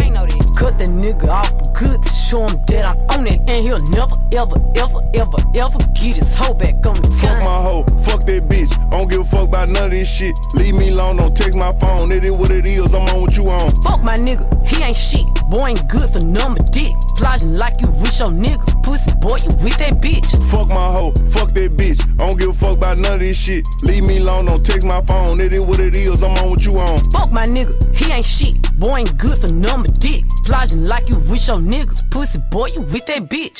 Cut 0.57 0.77
that 0.77 0.89
nigga 0.89 1.27
off 1.29 1.49
for 1.49 1.71
good 1.71 2.03
to 2.03 2.09
show 2.09 2.45
him 2.45 2.59
that 2.67 2.85
I'm 2.85 3.19
on 3.19 3.27
it, 3.27 3.39
and 3.47 3.63
he'll 3.63 3.79
never, 3.89 4.15
ever, 4.33 4.57
ever, 4.75 4.99
ever, 5.13 5.39
ever 5.55 5.79
get 5.93 6.17
his 6.17 6.35
hoe 6.35 6.53
back 6.53 6.85
on 6.85 6.95
the 6.95 7.09
Fuck 7.19 7.39
my 7.43 7.61
hoe, 7.61 7.83
fuck 8.03 8.25
that 8.25 8.47
bitch. 8.49 8.77
I 8.87 8.99
don't 8.99 9.09
give 9.09 9.21
a 9.21 9.25
fuck 9.25 9.47
about 9.47 9.69
none 9.69 9.85
of 9.85 9.91
this 9.91 10.09
shit. 10.09 10.35
Leave 10.53 10.75
me 10.75 10.89
alone, 10.89 11.17
don't 11.17 11.35
text 11.35 11.55
my 11.55 11.71
phone. 11.79 12.11
It 12.11 12.25
is 12.25 12.35
what 12.35 12.51
it 12.51 12.67
is. 12.67 12.93
I'm 12.93 13.07
on 13.07 13.21
what 13.21 13.37
you 13.37 13.49
on. 13.49 13.71
Fuck 13.83 14.03
my 14.03 14.17
nigga, 14.17 14.45
he 14.67 14.83
ain't 14.83 14.97
shit. 14.97 15.25
Boy 15.49 15.69
ain't 15.69 15.87
good 15.89 16.09
for 16.11 16.19
number 16.19 16.61
dick. 16.71 16.93
Plotting 17.15 17.55
like 17.55 17.81
you 17.81 17.87
with 17.87 18.19
your 18.19 18.29
niggas. 18.29 18.83
Pussy 18.83 19.11
boy, 19.19 19.37
you 19.37 19.51
with 19.63 19.77
that 19.79 19.93
bitch. 19.99 20.29
Fuck 20.51 20.67
my 20.69 20.91
hoe, 20.91 21.11
fuck 21.31 21.51
that 21.53 21.75
bitch. 21.75 22.01
I 22.21 22.27
don't 22.27 22.37
give 22.37 22.49
a 22.49 22.53
fuck 22.53 22.77
about 22.77 22.99
none 22.99 23.13
of 23.13 23.19
this 23.21 23.37
shit. 23.37 23.65
Leave 23.81 24.03
me 24.03 24.17
alone, 24.17 24.45
don't 24.45 24.63
text 24.63 24.85
my 24.85 25.01
phone. 25.05 25.41
It 25.41 25.53
is 25.53 25.65
what 25.65 25.79
it 25.79 25.95
is. 25.95 26.23
I'm 26.23 26.37
on 26.37 26.51
what 26.51 26.63
you 26.63 26.77
on. 26.77 26.99
Fuck 27.11 27.31
my 27.31 27.47
nigga, 27.47 27.73
he 27.95 28.11
ain't 28.11 28.25
shit. 28.25 28.55
Boy 28.79 28.97
ain't 28.97 29.17
good 29.17 29.39
for 29.39 29.51
number 29.51 29.89
dick. 29.89 30.23
Plotting 30.45 30.85
like 30.85 31.09
you 31.09 31.17
with 31.17 31.47
your 31.47 31.57
niggas. 31.57 32.09
Pussy 32.11 32.39
boy, 32.51 32.67
you 32.67 32.81
with 32.81 33.05
that 33.07 33.29
bitch. 33.29 33.59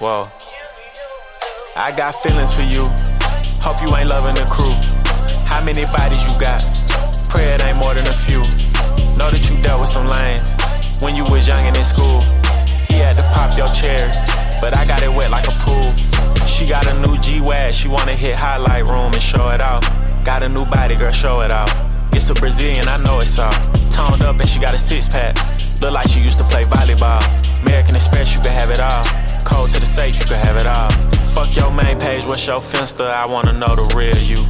Whoa. 0.00 0.28
I 1.76 1.92
got 1.92 2.14
feelings 2.24 2.54
for 2.54 2.62
you. 2.62 2.88
Hope 3.60 3.82
you 3.84 3.94
ain't 3.96 4.08
loving 4.08 4.32
the 4.32 4.48
crew. 4.48 4.72
How 5.44 5.60
many 5.60 5.84
bodies 5.92 6.24
you 6.24 6.32
got? 6.40 6.64
Pray 7.28 7.44
it 7.44 7.62
ain't 7.62 7.76
more 7.76 7.92
than 7.92 8.08
a 8.08 8.16
few. 8.16 8.40
Know 9.20 9.28
that 9.28 9.44
you 9.50 9.60
dealt 9.60 9.82
with 9.82 9.90
some 9.90 10.08
lames 10.08 10.40
when 11.02 11.14
you 11.14 11.24
was 11.28 11.46
young 11.46 11.60
and 11.60 11.76
in 11.76 11.84
school. 11.84 12.24
She 17.86 17.92
wanna 17.92 18.16
hit 18.16 18.34
highlight 18.34 18.82
room 18.82 19.12
and 19.12 19.22
show 19.22 19.50
it 19.50 19.60
off. 19.60 19.82
Got 20.24 20.42
a 20.42 20.48
new 20.48 20.64
body, 20.66 20.96
girl, 20.96 21.12
show 21.12 21.42
it 21.42 21.52
off. 21.52 21.70
It's 22.12 22.28
a 22.30 22.34
Brazilian, 22.34 22.88
I 22.88 22.96
know 23.04 23.20
it's 23.20 23.38
all. 23.38 23.52
Toned 23.94 24.24
up 24.24 24.40
and 24.40 24.48
she 24.48 24.58
got 24.58 24.74
a 24.74 24.78
six 24.78 25.06
pack. 25.06 25.36
Look 25.80 25.92
like 25.92 26.08
she 26.08 26.18
used 26.18 26.38
to 26.38 26.44
play 26.44 26.64
volleyball. 26.64 27.22
American 27.62 27.94
Express, 27.94 28.34
you 28.34 28.40
can 28.40 28.50
have 28.50 28.70
it 28.70 28.80
all. 28.80 29.04
Code 29.44 29.70
to 29.70 29.78
the 29.78 29.86
safe, 29.86 30.18
you 30.18 30.26
can 30.26 30.38
have 30.38 30.56
it 30.56 30.66
all. 30.66 30.90
Fuck 31.30 31.54
your 31.54 31.70
main 31.70 32.00
page, 32.00 32.24
what's 32.26 32.44
your 32.44 32.60
finsta? 32.60 33.06
I 33.06 33.24
wanna 33.24 33.52
know 33.52 33.70
the 33.76 33.86
real 33.94 34.18
you. 34.18 34.42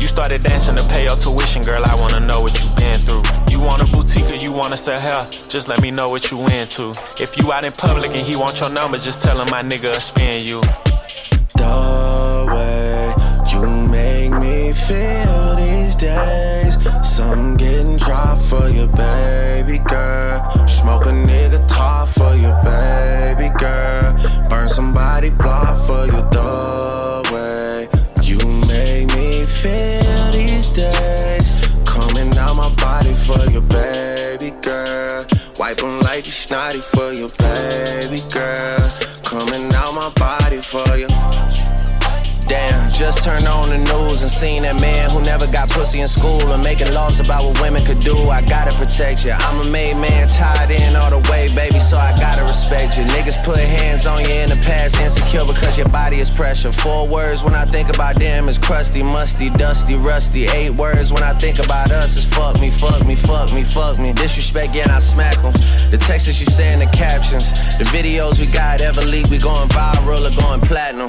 You 0.00 0.08
started 0.08 0.42
dancing 0.42 0.74
to 0.74 0.82
pay 0.88 1.04
your 1.04 1.16
tuition, 1.16 1.62
girl. 1.62 1.84
I 1.84 1.94
wanna 1.94 2.18
know 2.18 2.40
what 2.40 2.58
you 2.58 2.68
been 2.74 2.98
through. 2.98 3.22
You 3.48 3.62
want 3.62 3.82
a 3.82 3.86
boutique 3.92 4.28
or 4.28 4.42
you 4.42 4.50
wanna 4.50 4.76
sell 4.76 4.98
hair? 4.98 5.22
Just 5.30 5.68
let 5.68 5.80
me 5.80 5.92
know 5.92 6.10
what 6.10 6.32
you 6.32 6.38
into. 6.48 6.90
If 7.22 7.38
you 7.38 7.52
out 7.52 7.64
in 7.64 7.70
public 7.70 8.10
and 8.10 8.26
he 8.26 8.34
want 8.34 8.58
your 8.58 8.70
number, 8.70 8.98
just 8.98 9.22
tell 9.22 9.38
him 9.38 9.48
my 9.50 9.62
nigga 9.62 9.94
spin 10.00 10.42
you. 10.42 10.60
You 11.58 12.11
feel 14.72 15.56
these 15.56 15.96
days. 15.96 16.76
Some 17.02 17.56
getting 17.56 17.96
dropped 17.96 18.42
for 18.42 18.68
your 18.68 18.88
baby 18.88 19.78
girl. 19.78 20.66
Smoke 20.66 21.06
a 21.06 21.10
nigga 21.10 21.66
top 21.68 22.08
for 22.08 22.34
your 22.34 22.56
baby 22.62 23.48
girl. 23.58 24.48
Burn 24.48 24.68
somebody 24.68 25.30
block 25.30 25.78
for 25.78 26.06
you. 26.06 26.22
The 26.32 27.28
way 27.32 27.88
you 28.22 28.38
make 28.66 29.08
me 29.14 29.44
feel 29.44 30.32
these 30.32 30.72
days. 30.72 31.48
Coming 31.84 32.36
out 32.38 32.56
my 32.56 32.70
body 32.80 33.12
for 33.12 33.44
your 33.50 33.62
baby 33.62 34.50
girl. 34.62 35.24
Wipe 35.58 35.82
'em 35.82 36.00
like 36.00 36.26
you 36.26 36.32
snotty 36.32 36.80
for 36.80 37.12
your 37.12 37.30
baby 37.38 38.22
girl. 38.30 38.88
Coming 39.22 39.74
out 39.74 39.94
my 39.94 40.10
body 40.16 40.58
for 40.58 40.96
you. 40.96 41.11
Damn, 42.52 42.90
just 42.90 43.24
turned 43.24 43.46
on 43.46 43.70
the 43.70 43.78
news 43.78 44.20
and 44.20 44.30
seen 44.30 44.60
that 44.60 44.78
man 44.78 45.08
who 45.08 45.22
never 45.22 45.50
got 45.50 45.70
pussy 45.70 46.00
in 46.00 46.06
school 46.06 46.52
and 46.52 46.62
making 46.62 46.92
laws 46.92 47.18
about 47.18 47.44
what 47.44 47.58
women 47.62 47.80
could 47.80 48.00
do. 48.00 48.28
I 48.28 48.42
gotta 48.44 48.76
protect 48.76 49.24
you. 49.24 49.32
I'm 49.32 49.66
a 49.66 49.70
made 49.72 49.96
man, 49.96 50.28
tied 50.28 50.68
in 50.68 50.94
all 50.94 51.08
the 51.08 51.24
way, 51.32 51.48
baby, 51.56 51.80
so 51.80 51.96
I 51.96 52.12
gotta 52.20 52.44
respect 52.44 52.98
you. 52.98 53.04
Niggas 53.04 53.42
put 53.42 53.56
hands 53.56 54.04
on 54.04 54.20
you 54.28 54.36
in 54.36 54.50
the 54.50 54.60
past, 54.68 55.00
insecure 55.00 55.46
because 55.46 55.78
your 55.78 55.88
body 55.88 56.20
is 56.20 56.28
pressure. 56.28 56.72
Four 56.72 57.08
words 57.08 57.42
when 57.42 57.54
I 57.54 57.64
think 57.64 57.88
about 57.88 58.16
them 58.16 58.50
is 58.50 58.58
crusty, 58.58 59.02
musty, 59.02 59.48
dusty, 59.48 59.94
rusty. 59.94 60.44
Eight 60.44 60.76
words 60.76 61.10
when 61.10 61.22
I 61.22 61.32
think 61.32 61.58
about 61.58 61.90
us 61.90 62.18
is 62.18 62.28
fuck 62.28 62.60
me, 62.60 62.68
fuck 62.68 63.06
me, 63.06 63.14
fuck 63.14 63.50
me, 63.54 63.64
fuck 63.64 63.98
me. 63.98 64.12
Disrespect, 64.12 64.76
yeah, 64.76 64.82
and 64.82 64.92
I 64.92 64.98
smack 64.98 65.40
them. 65.40 65.54
The 65.90 65.96
texts 65.96 66.38
you 66.38 66.44
say 66.52 66.70
in 66.70 66.80
the 66.80 66.92
captions, 66.92 67.48
the 67.78 67.88
videos 67.88 68.38
we 68.38 68.44
got 68.52 68.82
ever 68.82 69.00
leak, 69.00 69.28
we 69.30 69.38
going 69.38 69.68
viral 69.68 70.28
or 70.28 70.36
going 70.38 70.60
platinum. 70.60 71.08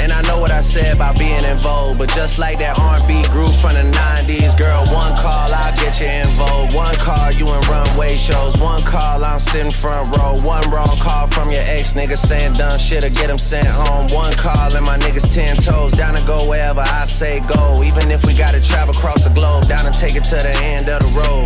And 0.00 0.12
I 0.12 0.22
know 0.22 0.40
what 0.40 0.50
I 0.50 0.62
said 0.62 0.96
about 0.96 1.18
being 1.18 1.44
in 1.44 1.56
vogue, 1.58 1.98
but 1.98 2.08
just 2.16 2.38
like 2.38 2.56
that 2.58 2.78
R&B 2.80 3.20
group 3.28 3.52
from 3.60 3.76
the 3.76 3.84
90s, 3.84 4.56
girl, 4.56 4.80
one 4.88 5.12
call, 5.20 5.52
I'll 5.52 5.76
get 5.76 6.00
you 6.00 6.08
in 6.08 6.28
vogue. 6.32 6.72
One 6.72 6.96
call, 6.96 7.28
you 7.36 7.44
in 7.52 7.60
runway 7.68 8.16
shows. 8.16 8.56
One 8.56 8.80
call, 8.82 9.22
I'm 9.22 9.38
sitting 9.38 9.70
front 9.70 10.08
row. 10.16 10.40
One 10.40 10.64
wrong 10.70 10.96
call 11.04 11.26
from 11.28 11.50
your 11.52 11.64
ex 11.68 11.92
nigga 11.92 12.16
saying 12.16 12.54
dumb 12.54 12.78
shit 12.78 13.04
or 13.04 13.10
get 13.10 13.28
him 13.28 13.38
sent 13.38 13.68
home. 13.68 14.08
One 14.08 14.32
call, 14.40 14.72
and 14.74 14.84
my 14.86 14.96
niggas 15.04 15.34
ten 15.34 15.56
toes. 15.56 15.92
Down 15.92 16.16
and 16.16 16.26
go 16.26 16.48
wherever 16.48 16.80
I 16.80 17.04
say 17.04 17.40
go. 17.40 17.76
Even 17.84 18.10
if 18.10 18.24
we 18.24 18.32
gotta 18.34 18.60
travel 18.60 18.96
across 18.96 19.24
the 19.24 19.30
globe, 19.30 19.68
down 19.68 19.86
and 19.86 19.94
take 19.94 20.16
it 20.16 20.24
to 20.32 20.36
the 20.36 20.56
end 20.64 20.88
of 20.88 21.04
the 21.04 21.10
road. 21.20 21.44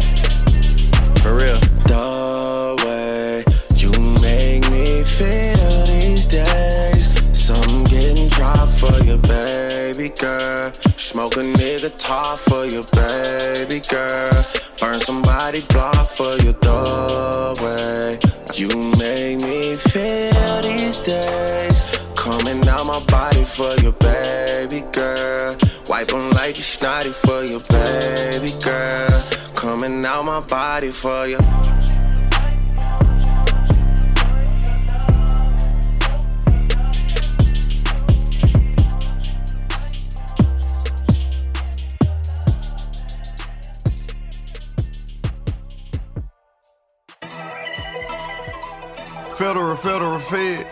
For 1.19 1.35
real. 1.43 1.59
The 1.91 2.79
way 2.87 3.45
you 3.83 3.91
make 4.23 4.63
me 4.71 5.03
feel 5.03 5.87
these 5.87 6.29
days 6.29 6.74
baby 8.85 10.09
girl. 10.21 10.73
Smoke 10.97 11.37
a 11.37 11.43
nigga 11.43 11.91
top 11.99 12.39
for 12.39 12.65
your 12.67 12.85
baby 12.93 13.81
girl. 13.81 14.43
Burn 14.81 15.01
somebody 15.01 15.61
block 15.71 16.07
for 16.07 16.37
your 16.43 16.55
doorway. 16.55 18.19
You 18.55 18.69
make 18.99 19.41
me 19.41 19.75
feel 19.75 20.63
these 20.63 21.01
days. 21.05 21.79
Coming 22.15 22.67
out 22.69 22.87
my 22.87 23.01
body 23.09 23.45
for 23.45 23.75
your 23.83 23.93
baby 23.93 24.83
girl. 24.93 25.57
Wipe 25.89 26.09
them 26.09 26.31
like 26.31 26.57
you 26.57 26.65
snotty 26.65 27.13
for 27.13 27.45
your 27.45 27.61
baby 27.71 28.53
girl. 28.61 29.21
Coming 29.55 30.05
out 30.05 30.25
my 30.25 30.41
body 30.41 30.91
for 30.91 31.27
you. 31.27 31.39
Federal, 49.37 49.75
federal, 49.77 50.21
fed. 50.21 50.65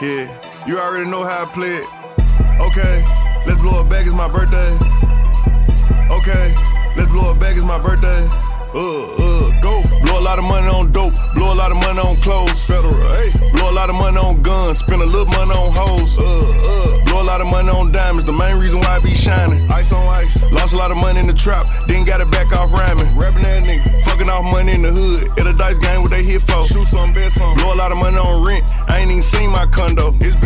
Yeah, 0.00 0.66
you 0.66 0.80
already 0.80 1.08
know 1.08 1.22
how 1.22 1.44
I 1.44 1.46
play 1.46 1.76
it. 1.76 1.86
Okay, 2.60 3.04
let's 3.46 3.60
blow 3.60 3.82
it 3.82 3.88
back, 3.88 4.04
it's 4.04 4.14
my 4.14 4.26
birthday. 4.26 4.74
Okay, 6.10 6.54
let's 6.96 7.12
blow 7.12 7.30
it 7.30 7.38
back, 7.38 7.54
it's 7.54 7.64
my 7.64 7.78
birthday. 7.78 8.49
Uh, 8.72 9.02
uh, 9.02 9.60
go. 9.60 9.82
Blow 10.04 10.18
a 10.18 10.22
lot 10.22 10.38
of 10.38 10.44
money 10.44 10.68
on 10.68 10.92
dope, 10.92 11.14
blow 11.34 11.52
a 11.52 11.58
lot 11.58 11.72
of 11.72 11.76
money 11.78 11.98
on 11.98 12.14
clothes. 12.16 12.64
Federal, 12.64 12.94
hey. 12.94 13.32
Blow 13.52 13.70
a 13.70 13.74
lot 13.74 13.90
of 13.90 13.96
money 13.96 14.18
on 14.18 14.42
guns, 14.42 14.78
spend 14.78 15.02
a 15.02 15.06
little 15.06 15.26
money 15.26 15.50
on 15.50 15.72
hoes. 15.74 16.16
Uh, 16.18 16.22
uh. 16.22 17.04
Blow 17.06 17.22
a 17.22 17.26
lot 17.26 17.40
of 17.40 17.48
money 17.48 17.68
on 17.68 17.90
diamonds, 17.90 18.24
the 18.24 18.32
main 18.32 18.56
reason 18.58 18.78
why 18.80 18.96
I 18.96 18.98
be 19.00 19.14
shining. 19.14 19.70
Ice 19.72 19.92
on 19.92 20.06
ice. 20.06 20.42
Lost 20.52 20.72
a 20.72 20.76
lot 20.76 20.90
of 20.92 20.96
money 20.96 21.18
in 21.18 21.26
the 21.26 21.34
trap, 21.34 21.68
then 21.88 22.04
got 22.04 22.20
it 22.20 22.30
back 22.30 22.52
off 22.52 22.70
rhyming. 22.72 23.16
Rapping 23.18 23.42
that 23.42 23.64
nigga, 23.64 24.04
fucking 24.04 24.30
off 24.30 24.44
money 24.44 24.72
in 24.72 24.82
the 24.82 24.92
hood. 24.92 25.28
At 25.38 25.46
a 25.46 25.56
dice 25.56 25.78
game, 25.78 26.02
what 26.02 26.10
they 26.10 26.22
hit 26.22 26.42
for? 26.42 26.64
Shoot 26.66 26.86
some, 26.86 27.12
bet 27.12 27.32
some. 27.32 27.56
Blow 27.56 27.74
a 27.74 27.78
lot 27.78 27.90
of 27.90 27.98
money 27.98 28.18
on 28.18 28.46
rent, 28.46 28.70
I 28.88 28.98
ain't 28.98 29.10
even 29.10 29.22
seen 29.22 29.50
my 29.50 29.66
condo. 29.66 30.14
It's 30.20 30.36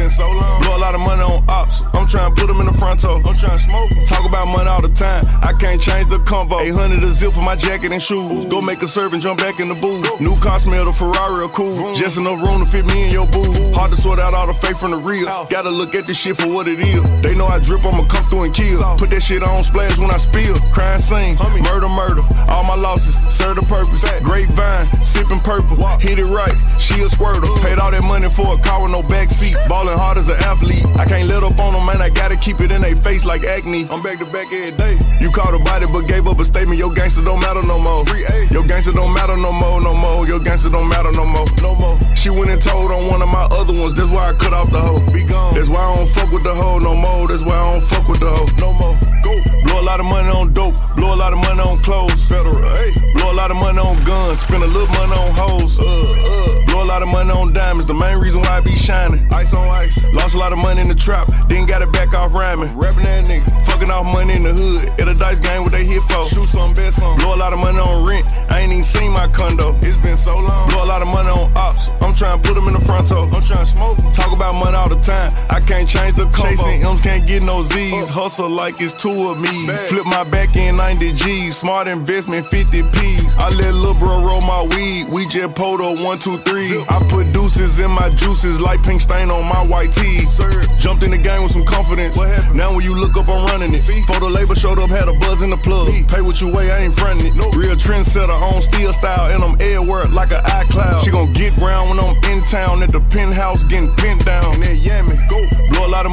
put 2.95 3.03
them 3.03 3.15
in 3.15 3.25
the 3.25 3.25
front 3.25 3.25
toe. 3.25 3.31
I'm 3.31 3.37
trying 3.37 3.59
to 3.59 3.65
smoke. 3.65 3.91
Talk 4.07 4.25
about 4.27 4.47
money 4.47 4.69
all 4.69 4.83
the 4.83 4.89
time, 4.89 5.25
I 5.43 5.53
can't 5.59 5.81
change 5.81 6.09
the 6.09 6.19
convo. 6.19 6.61
800 6.61 7.03
a 7.03 7.13
zip 7.13 7.33
for 7.33 7.43
my 7.43 7.57
jacket 7.57 7.93
and 7.93 8.03
shoes. 8.03 8.45
Go 8.47 8.61
make 8.61 8.83
a 8.83 8.89
serve 8.89 9.13
and 9.13 9.23
jump 9.23 9.39
back 9.39 9.61
in 9.61 9.69
the 9.69 9.79
booth. 9.81 10.21
New 10.21 10.37
car 10.37 10.59
smell, 10.59 10.85
the 10.85 10.93
Ferrari 10.93 11.49
cool. 11.53 11.95
Just 11.95 12.19
enough 12.19 12.43
room 12.43 12.65
to 12.65 12.67
fit 12.67 12.87
me 12.87 13.07
in 13.07 13.11
your 13.13 13.27
boo. 13.27 13.51
Hard 13.73 13.91
to 13.91 13.97
sort 13.97 14.19
out 14.19 14.35
all 14.35 14.47
the 14.47 14.55
fake 14.55 14.77
from 14.77 14.91
the 14.91 14.99
real. 14.99 15.27
Gotta 15.51 15.71
look 15.71 15.95
at 15.95 16.07
this 16.07 16.19
shit 16.19 16.37
for 16.37 16.49
what 16.49 16.69
it 16.69 16.81
is. 16.81 17.03
They 17.23 17.35
know 17.35 17.47
I 17.47 17.59
drip, 17.59 17.85
I'ma 17.85 18.07
come 18.07 18.29
through 18.31 18.45
and 18.45 18.55
kill. 18.55 18.81
Put 18.97 19.11
that 19.11 19.23
shit 19.23 19.43
on 19.43 19.65
splash 19.65 19.99
when 19.99 20.11
I 20.11 20.19
spill. 20.19 20.59
Crime 20.73 20.99
scene, 20.99 21.37
murder, 21.37 21.89
murder. 21.89 22.23
All 22.49 22.65
my 22.65 22.77
losses 22.77 23.17
serve 23.35 23.57
the 23.57 23.63
purpose. 23.63 24.03
Grapevine, 24.23 25.03
sipping 25.03 25.41
purple. 25.41 25.77
Hit 25.99 26.19
it 26.19 26.27
right, 26.27 26.55
she 26.79 27.01
a 27.03 27.09
squirter. 27.09 27.49
Paid 27.63 27.79
all 27.79 27.91
that 27.91 28.05
money 28.05 28.29
for 28.31 28.55
a 28.55 28.59
car 28.59 28.83
with 28.83 28.93
no 28.93 29.03
backseat. 29.03 29.57
Ballin' 29.69 29.97
hard 29.97 30.19
as 30.19 30.29
an 30.29 30.37
athlete. 30.43 30.85
I 30.97 31.05
can't 31.05 31.29
let 31.29 31.43
up 31.43 31.59
on 31.59 31.73
them, 31.73 31.87
man. 31.87 32.01
I 32.01 32.11
gotta 32.11 32.37
keep 32.37 32.61
it 32.61 32.71
in 32.71 32.84
their 32.85 32.97
face 32.97 33.25
like 33.25 33.45
acne. 33.45 33.89
I'm 33.91 34.03
back 34.03 34.19
to 34.19 34.27
back 34.27 34.53
every 34.53 34.73
day. 34.73 34.99
You 35.21 35.31
caught 35.31 35.55
a 35.55 35.59
body 35.59 35.87
but 35.87 36.03
gave 36.03 36.27
up 36.27 36.39
a 36.39 36.45
statement. 36.45 36.79
Your 36.79 36.93
gangster 36.93 37.25
don't 37.25 37.41
matter 37.41 37.63
no 37.67 37.79
more. 37.81 38.05
Free 38.05 38.25
A. 38.25 38.47
Your 38.53 38.65
gangster 38.65 38.93
don't 38.93 39.13
matter 39.13 39.37
no 39.37 39.53
more, 39.53 39.81
no 39.81 39.95
more. 39.95 40.27
Your 40.27 40.41
gangster 40.41 40.71
don't 40.71 40.89
matter 40.89 41.13
no 41.13 41.25
more, 41.25 41.47
no 41.63 41.75
more. 41.77 41.99
She 42.15 42.31
went 42.31 42.51
and 42.51 42.61
told 42.61 42.93
on 42.93 43.09
one 43.09 43.23
of 43.23 43.29
my 43.29 43.45
other 43.59 43.73
ones. 43.73 43.95
That's 43.95 44.13
why 44.13 44.31
I 44.31 44.33
cut 44.35 44.53
off 44.53 44.71
the 44.71 44.81
hoe. 44.81 45.01
Be 45.13 45.25
gone. 45.25 45.55
That's 45.55 45.69
why 45.69 45.83
I 45.85 45.95
don't 45.95 46.09
fuck 46.09 46.31
with 46.31 46.45
the 46.45 46.55
hoe 46.55 46.79
no 46.79 46.95
more. 46.95 47.27
That's 47.27 47.45
why 47.45 47.57
I 47.57 47.73
don't 47.73 47.85
fuck 47.85 48.09
with 48.09 48.21
the 48.21 48.31
hoe 48.31 48.49
no 48.59 48.73
more. 48.75 49.24
Go. 49.25 49.33
Blow 49.65 49.81
a 49.81 49.87
lot 49.89 50.01
of 50.01 50.07
money 50.07 50.29
on 50.29 50.53
dope. 50.53 50.77
Blow 50.97 51.15
a 51.15 51.17
lot 51.17 51.33
of 51.33 51.39
money 51.39 51.61
on 51.61 51.79
clothes. 51.79 52.23
Federal. 52.27 52.61
Hey. 52.77 52.93
Blow 53.15 53.33
a 53.33 53.37
lot 53.41 53.51
of 53.51 53.57
money 53.57 53.79
on 53.79 54.03
guns. 54.05 54.41
Spend 54.41 54.63
a 54.63 54.67
little 54.67 54.87
money 54.89 55.17
on 55.17 55.33
hoes. 55.35 55.79
Uh, 55.79 55.85
uh. 55.85 56.67
Blow 56.67 56.83
a 56.83 56.85
lot 56.85 57.03
of 57.03 57.09
money 57.09 57.31
on 57.31 57.53
diamonds. 57.55 57.87
The 57.87 57.95
main 57.95 58.19
reason 58.19 58.43
why 58.43 58.59
I 58.59 58.61
be 58.61 58.77
shining. 58.77 59.27
Ice 59.33 59.55
on 59.55 59.67
ice. 59.69 60.05
Lost 60.13 60.35
a 60.35 60.39
lot 60.39 60.53
of 60.53 60.59
money 60.59 60.83
in 60.83 60.89
the 60.89 60.95
trap. 60.95 61.31
Then 61.49 61.67
got 61.67 61.81
it 61.81 61.91
back 61.93 62.13
off 62.13 62.35
rhyming. 62.35 62.77
Rapping 62.77 63.05
that 63.05 63.25
nigga. 63.25 63.49
Fucking 63.67 63.91
off 63.91 64.05
money 64.05 64.35
in 64.35 64.43
the 64.43 64.53
hood. 64.53 64.89
At 65.01 65.09
a 65.09 65.15
dice 65.15 65.41
game, 65.41 65.63
what 65.63 65.73
they 65.73 65.85
hit 65.85 66.03
for? 66.03 66.27
Shoot 66.27 66.45
some, 66.45 66.75
bet 66.75 66.93
some. 66.93 67.17
Blow 67.19 67.35
a 67.35 67.37
lot 67.37 67.53
of 67.53 67.59
money 67.59 67.79
on 67.79 68.07
rent. 68.07 68.31
I 68.51 68.61
ain't 68.61 68.73
even 68.73 68.85
seen 68.85 69.11
my 69.13 69.29
condo. 69.29 69.75
It's 69.83 69.97
been 69.97 70.17
so 70.17 70.37
long. 70.37 70.69
Blow 70.69 70.85
a 70.85 70.91
lot 70.91 71.01
of 71.01 71.09
money 71.09 71.31
on 71.31 71.51
ops. 71.57 71.89
I'm 72.03 72.15
trying 72.15 72.43
to 72.43 72.47
put 72.47 72.55
them 72.55 72.69
in 72.69 72.75
the 72.75 72.81
front 72.81 73.07
toe. 73.07 73.25
I'm 73.33 73.43
trying 73.43 73.65
to 73.65 73.67
smoke. 73.67 73.99
Talk 74.13 74.33
about 74.33 74.55
money 74.55 74.77
all 74.77 74.89
the 74.89 75.01
time. 75.01 75.33
I 75.49 75.61
can't 75.61 75.89
change 75.89 76.17
the 76.17 76.27
combo. 76.27 76.51
Chasing 76.51 76.85
M's 76.85 77.01
can't 77.01 77.27
get 77.27 77.43
no 77.43 77.65
Z's. 77.65 78.09
Hustle 78.11 78.49
like 78.49 78.81
it's 78.83 78.95
two 79.15 79.31
of 79.31 79.41
me. 79.41 79.67
Flip 79.89 80.07
my 80.07 80.25
back 80.25 80.57
in 80.57 80.77
90 80.77 81.13
G, 81.13 81.51
Smart 81.51 81.89
investment 81.89 82.47
50 82.47 82.83
P's. 82.83 83.37
I 83.37 83.51
let 83.51 83.75
lil' 83.75 83.95
bro 83.95 84.25
roll 84.25 84.41
my 84.41 84.63
weed. 84.75 85.09
We 85.09 85.27
just 85.27 85.55
pulled 85.55 85.81
a 85.81 86.03
one, 86.03 86.19
two, 86.19 86.39
three. 86.39 86.85
I 86.89 87.05
put 87.09 87.33
deuces 87.33 87.81
in 87.81 87.91
my 87.91 88.11
juices 88.11 88.61
like 88.61 88.83
pink 88.83 89.01
stain 89.01 89.31
on 89.31 89.45
my 89.45 89.63
white 89.67 89.93
tee. 89.93 90.27
Sir, 90.27 90.67
jumped 90.79 91.03
in 91.03 91.11
the 91.11 91.19
game 91.19 91.43
with 91.43 91.53
some 91.53 91.65
confidence. 91.65 92.17
What 92.17 92.29
happened? 92.29 92.57
Now 92.57 92.75
when 92.75 92.85
you 92.85 92.95
look 92.95 93.17
up, 93.17 93.29
I'm 93.29 93.47
running 93.47 93.73
it. 93.75 93.83
Photo 94.07 94.27
label 94.27 94.55
showed 94.55 94.79
up, 94.79 94.91
had 94.91 95.09
a 95.09 95.13
buzz 95.19 95.43
in 95.43 95.51
the 95.51 95.59
plug. 95.59 95.89
Pay 96.09 96.21
what 96.21 96.41
you 96.41 96.49
weigh, 96.49 96.71
I 96.71 96.79
ain't 96.79 96.95
frontin' 96.95 97.27
it. 97.27 97.35
Real 97.55 97.77
trendsetter 97.77 98.31
on 98.31 98.63
steel 98.63 98.93
style, 98.93 99.33
and 99.33 99.43
I'm 99.43 99.57
airword 99.59 100.13
like 100.13 100.31
an 100.31 100.43
iCloud. 100.45 101.05
She 101.05 101.11
gon' 101.11 101.33
get 101.33 101.59
round 101.61 101.91
when 101.91 102.01
I'm 102.01 102.17
in 102.31 102.43
town 102.45 102.83
at 102.83 102.91
the 102.91 103.01
penthouse, 103.01 103.65
getting 103.65 103.95
pinned 103.97 104.25
down. 104.25 104.63
And 104.63 104.79
Yammy, 104.79 105.17
go. 105.29 105.39
Blow 105.71 105.87
a 105.87 105.89
lot 105.89 106.07
of 106.07 106.13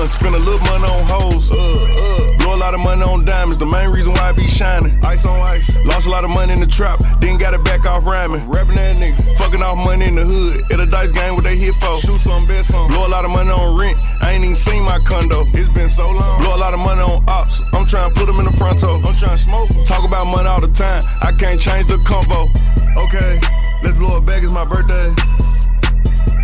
guns, 0.00 0.12
spend 0.12 0.34
a 0.34 0.38
little 0.38 0.60
money 0.60 0.84
on 0.84 1.04
hoes. 1.06 1.50
Uh, 1.50 1.56
uh. 1.56 2.38
Blow 2.38 2.54
a 2.54 2.60
lot 2.60 2.74
of 2.74 2.80
money 2.80 3.02
on 3.02 3.24
diamonds, 3.24 3.58
the 3.58 3.66
main 3.66 3.90
reason 3.90 4.12
why 4.12 4.30
I 4.30 4.32
be 4.32 4.48
shining. 4.48 4.98
Ice 5.04 5.24
on 5.26 5.38
ice. 5.40 5.76
Lost 5.84 6.06
a 6.06 6.10
lot 6.10 6.24
of 6.24 6.30
money 6.30 6.52
in 6.52 6.60
the 6.60 6.66
trap, 6.66 7.00
then 7.20 7.38
got 7.38 7.54
it 7.54 7.62
back 7.64 7.84
off 7.86 8.04
rhyming. 8.06 8.48
Rapping 8.48 8.76
that 8.76 8.96
nigga, 8.96 9.36
fucking 9.36 9.62
off 9.62 9.76
money 9.76 10.06
in 10.06 10.14
the 10.16 10.24
hood. 10.24 10.64
At 10.72 10.80
a 10.80 10.86
dice 10.90 11.12
game, 11.12 11.34
what 11.34 11.44
they 11.44 11.56
hit 11.56 11.74
for? 11.74 11.98
Shoot 12.00 12.16
some, 12.16 12.46
bet 12.46 12.64
some. 12.64 12.88
Blow 12.88 13.06
a 13.06 13.08
lot 13.08 13.24
of 13.24 13.30
money 13.30 13.50
on 13.50 13.78
rent, 13.78 14.02
I 14.20 14.32
ain't 14.32 14.44
even 14.44 14.56
seen 14.56 14.82
my 14.84 14.98
condo. 15.04 15.46
It's 15.52 15.68
been 15.68 15.88
so 15.88 16.10
long. 16.10 16.40
Blow 16.40 16.56
a 16.56 16.60
lot 16.60 16.74
of 16.74 16.80
money 16.80 17.02
on 17.02 17.24
ops, 17.28 17.62
I'm 17.74 17.86
trying 17.86 18.12
to 18.12 18.14
put 18.16 18.26
them 18.26 18.38
in 18.40 18.46
the 18.46 18.56
front 18.56 18.78
toe. 18.78 18.96
I'm 18.96 19.14
trying 19.16 19.36
to 19.36 19.38
smoke. 19.38 19.68
Talk 19.84 20.04
about 20.04 20.26
money 20.26 20.48
all 20.48 20.60
the 20.60 20.72
time, 20.72 21.02
I 21.20 21.32
can't 21.38 21.60
change 21.60 21.86
the 21.88 21.98
convo. 22.08 22.48
Okay, 22.96 23.40
let's 23.82 23.98
blow 23.98 24.16
it 24.18 24.26
back, 24.26 24.42
it's 24.42 24.54
my 24.54 24.64
birthday. 24.64 25.12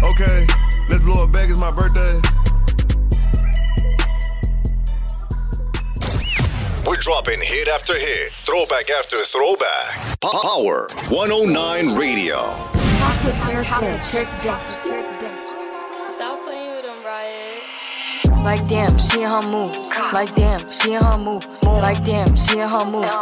Okay, 0.05 0.47
let's 0.89 1.05
blow 1.05 1.25
it 1.25 1.33
back, 1.33 1.49
it's 1.49 1.61
my 1.61 1.71
birthday. 1.71 2.21
We're 6.97 7.03
dropping 7.03 7.41
hit 7.43 7.69
after 7.69 7.93
hit, 7.93 8.33
throwback 8.47 8.89
after 8.89 9.19
throwback. 9.19 10.19
Power 10.23 10.89
109 11.11 11.95
Radio. 11.95 12.39
Stop 16.09 16.41
playing 16.45 16.71
with 16.71 16.85
them, 16.87 17.05
Riot. 17.05 17.63
Like 18.43 18.67
damn, 18.67 18.97
she 18.97 19.21
in 19.21 19.29
her 19.29 19.43
mood. 19.47 19.77
Like 20.11 20.35
damn, 20.35 20.71
she 20.73 20.95
in 20.95 21.03
her 21.03 21.19
mood. 21.19 21.45
Like 21.65 22.03
damn, 22.03 22.35
she 22.35 22.61
in 22.61 22.69
her 22.69 22.87
mood. 22.87 23.13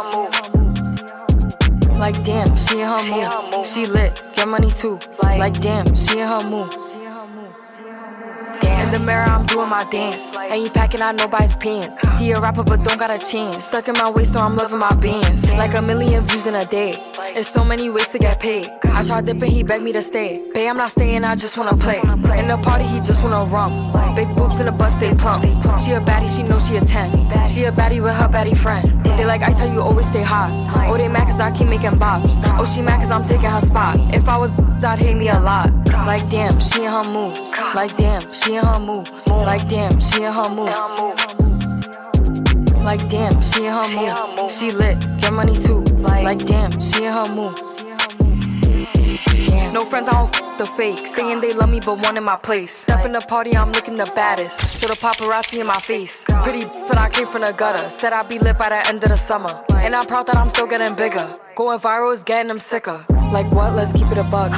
Like 1.99 2.23
damn, 2.23 2.55
she 2.55 2.79
in 2.79 2.87
her 2.87 3.03
mood. 3.11 3.65
She 3.65 3.85
lit, 3.87 4.23
get 4.35 4.47
money 4.47 4.69
too. 4.69 4.99
Like 5.21 5.59
damn, 5.59 5.93
she 5.95 6.19
in 6.19 6.27
her 6.29 6.49
mood. 6.49 6.73
In 8.85 8.91
the 8.91 8.99
mirror, 8.99 9.23
I'm 9.23 9.47
doing 9.47 9.67
my 9.67 9.83
dance. 9.85 10.37
Ain't 10.37 10.71
packing 10.71 11.01
out 11.01 11.15
nobody's 11.15 11.57
pants. 11.57 11.97
He 12.19 12.29
a 12.33 12.39
rapper, 12.39 12.63
but 12.63 12.83
don't 12.83 12.99
got 12.99 13.09
a 13.09 13.17
chance. 13.17 13.65
Stuck 13.65 13.87
in 13.87 13.95
my 13.95 14.11
waist, 14.11 14.33
so 14.33 14.39
I'm 14.39 14.55
loving 14.55 14.77
my 14.77 14.93
bands. 14.97 15.51
Like 15.53 15.75
a 15.75 15.81
million 15.81 16.23
views 16.23 16.45
in 16.45 16.53
a 16.53 16.63
day. 16.65 16.93
There's 17.33 17.47
so 17.47 17.63
many 17.63 17.89
ways 17.89 18.09
to 18.09 18.19
get 18.19 18.39
paid. 18.39 18.69
I 18.83 19.01
tried 19.01 19.25
dipping, 19.25 19.49
he 19.49 19.63
begged 19.63 19.83
me 19.83 19.91
to 19.93 20.03
stay. 20.03 20.51
Babe, 20.53 20.69
I'm 20.69 20.77
not 20.77 20.91
staying, 20.91 21.23
I 21.23 21.35
just 21.35 21.57
wanna 21.57 21.75
play. 21.75 21.99
In 22.37 22.47
the 22.47 22.59
party, 22.61 22.85
he 22.85 22.97
just 22.97 23.23
wanna 23.23 23.43
rum. 23.45 24.15
Big 24.15 24.33
boobs 24.35 24.59
in 24.59 24.67
the 24.67 24.71
bus, 24.71 24.97
they 24.97 25.15
plump. 25.15 25.43
She 25.79 25.91
a 25.93 25.99
baddie, 25.99 26.29
she 26.29 26.43
know 26.43 26.59
she 26.59 26.75
a 26.75 26.81
10. 26.81 27.47
She 27.47 27.63
a 27.63 27.71
baddie 27.71 28.03
with 28.03 28.13
her 28.13 28.29
baddie 28.29 28.55
friend. 28.55 29.03
They 29.17 29.25
like 29.25 29.41
ice, 29.41 29.57
how 29.57 29.65
you 29.65 29.81
always 29.81 30.07
stay 30.07 30.21
hot. 30.21 30.51
Oh, 30.87 30.95
they 30.95 31.07
mad 31.07 31.25
cause 31.25 31.39
I 31.39 31.49
keep 31.49 31.67
making 31.67 31.97
bops. 31.97 32.37
Oh, 32.59 32.65
she 32.65 32.83
mad 32.83 32.99
cause 32.99 33.09
I'm 33.09 33.23
taking 33.23 33.49
her 33.49 33.61
spot. 33.61 33.97
If 34.13 34.29
I 34.29 34.37
was 34.37 34.53
I'd 34.83 34.99
hate 34.99 35.15
me 35.15 35.29
a 35.29 35.39
lot. 35.39 35.71
Like 36.05 36.29
damn, 36.29 36.59
she 36.59 36.83
in 36.83 36.91
her 36.91 37.09
mood. 37.09 37.39
Like 37.73 37.95
damn, 37.97 38.21
she 38.33 38.55
in 38.55 38.63
her 38.63 38.74
mood. 38.79 39.09
Like 39.27 39.67
damn, 39.67 39.99
she 39.99 40.23
in 40.23 40.31
her 40.31 40.49
move. 40.49 40.75
Like 42.83 43.09
damn, 43.09 43.41
she 43.41 43.65
in 43.65 43.73
her 43.73 43.87
move. 43.95 44.51
She 44.51 44.71
lit, 44.71 44.99
get 45.19 45.33
money 45.33 45.53
too. 45.53 45.81
Like 45.99 46.45
damn, 46.45 46.71
she 46.79 47.05
in 47.05 47.13
her 47.13 47.27
move. 47.33 47.55
No 49.73 49.81
friends, 49.81 50.07
I 50.07 50.13
don't 50.13 50.33
f 50.33 50.57
the 50.57 50.65
fake. 50.65 51.05
Saying 51.05 51.39
they 51.41 51.51
love 51.51 51.69
me, 51.69 51.79
but 51.85 52.01
one 52.03 52.15
in 52.15 52.23
my 52.23 52.37
place. 52.37 52.73
Step 52.73 53.03
in 53.05 53.11
the 53.11 53.19
party, 53.19 53.57
I'm 53.57 53.71
looking 53.71 53.97
the 53.97 54.09
baddest. 54.15 54.61
So 54.77 54.87
the 54.87 54.93
paparazzi 54.93 55.59
in 55.59 55.67
my 55.67 55.79
face. 55.79 56.23
Pretty, 56.43 56.65
but 56.87 56.97
I 56.97 57.09
came 57.09 57.27
from 57.27 57.41
the 57.41 57.51
gutter. 57.51 57.89
Said 57.89 58.13
I'd 58.13 58.29
be 58.29 58.39
lit 58.39 58.57
by 58.57 58.69
the 58.69 58.87
end 58.87 59.03
of 59.03 59.09
the 59.09 59.17
summer. 59.17 59.53
And 59.75 59.93
I'm 59.93 60.05
proud 60.05 60.27
that 60.27 60.37
I'm 60.37 60.49
still 60.49 60.67
getting 60.67 60.95
bigger. 60.95 61.37
Going 61.55 61.79
viral 61.79 62.13
is 62.13 62.23
getting 62.23 62.47
them 62.47 62.59
sicker. 62.59 63.05
Like 63.33 63.51
what? 63.51 63.75
Let's 63.75 63.91
keep 63.91 64.09
it 64.11 64.17
a 64.17 64.23
bug. 64.23 64.51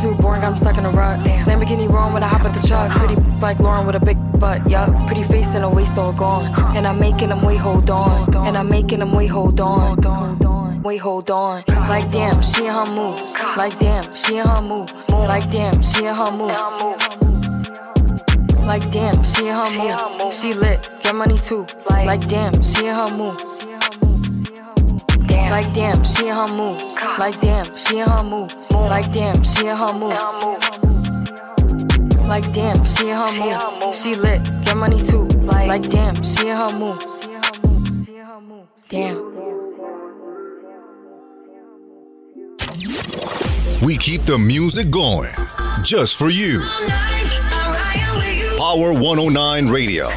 Too 0.00 0.14
boring, 0.16 0.42
him 0.42 0.56
stuck 0.56 0.78
in 0.78 0.84
a 0.84 0.90
rut. 0.90 1.20
Lamborghini 1.20 1.88
wrong 1.88 2.12
when 2.12 2.22
I 2.22 2.28
hop 2.28 2.42
at 2.42 2.54
the 2.54 2.66
truck. 2.66 2.90
Pretty 2.98 3.16
like 3.40 3.58
Lauren 3.60 3.86
with 3.86 3.96
a 3.96 4.00
big 4.00 4.18
butt, 4.38 4.68
yup. 4.68 4.88
Pretty 5.06 5.22
face 5.22 5.54
and 5.54 5.64
a 5.64 5.68
waist 5.68 5.98
all 5.98 6.12
gone. 6.12 6.76
And 6.76 6.86
I'm 6.86 6.98
making 6.98 7.28
them 7.28 7.42
wait, 7.42 7.58
hold 7.58 7.90
on. 7.90 8.34
And 8.46 8.56
I'm 8.56 8.68
making 8.68 8.98
them 9.00 9.12
wait, 9.12 9.28
hold 9.28 9.60
on. 9.60 10.82
Wait, 10.82 10.98
hold 10.98 11.30
on. 11.30 11.62
Like 11.68 12.10
damn, 12.10 12.42
she 12.42 12.66
in 12.66 12.72
her 12.74 12.86
mood. 12.92 13.20
Like 13.56 13.78
damn, 13.78 14.02
she 14.16 14.38
in 14.38 14.46
her 14.46 14.62
mood. 14.62 14.92
Like 15.08 15.48
damn, 15.50 15.80
she 15.80 16.06
in 16.06 16.14
her 16.14 16.32
mood. 16.32 16.56
Like 18.66 18.90
damn, 18.90 19.22
she 19.22 19.46
in 19.48 19.54
her 19.54 19.70
mood. 19.78 20.32
She 20.32 20.52
lit, 20.52 20.90
get 21.00 21.14
money 21.14 21.36
too. 21.36 21.66
Like 21.88 22.26
damn, 22.28 22.60
she 22.62 22.86
in 22.86 22.94
her 22.94 23.16
mood. 23.16 23.40
Like 25.32 25.72
damn, 25.74 26.04
she 26.04 26.28
in 26.28 26.34
her 26.34 26.48
mood. 26.54 26.82
Like 27.18 27.40
damn, 27.40 27.64
she 27.76 27.98
in 27.98 28.08
her 28.08 28.22
mood. 28.22 28.54
Like 28.70 29.12
damn, 29.12 29.42
she 29.42 29.66
in 29.66 29.76
her 29.76 29.92
mood. 29.94 30.18
Like 32.28 32.52
damn, 32.52 32.84
she 32.84 33.10
in 33.10 33.16
her 33.16 33.32
mood. 33.38 33.94
She 33.94 34.14
lit, 34.14 34.42
get 34.64 34.76
money 34.76 34.98
too. 34.98 35.24
Like 35.40 35.88
damn, 35.90 36.14
she 36.22 36.48
in 36.48 36.56
her 36.56 36.78
mood. 36.78 37.02
Damn. 38.88 39.32
We 43.84 43.96
keep 43.96 44.22
the 44.22 44.38
music 44.38 44.90
going 44.90 45.32
just 45.82 46.16
for 46.16 46.30
you. 46.30 46.62
Power 48.56 48.92
109 48.92 49.68
Radio. 49.68 50.08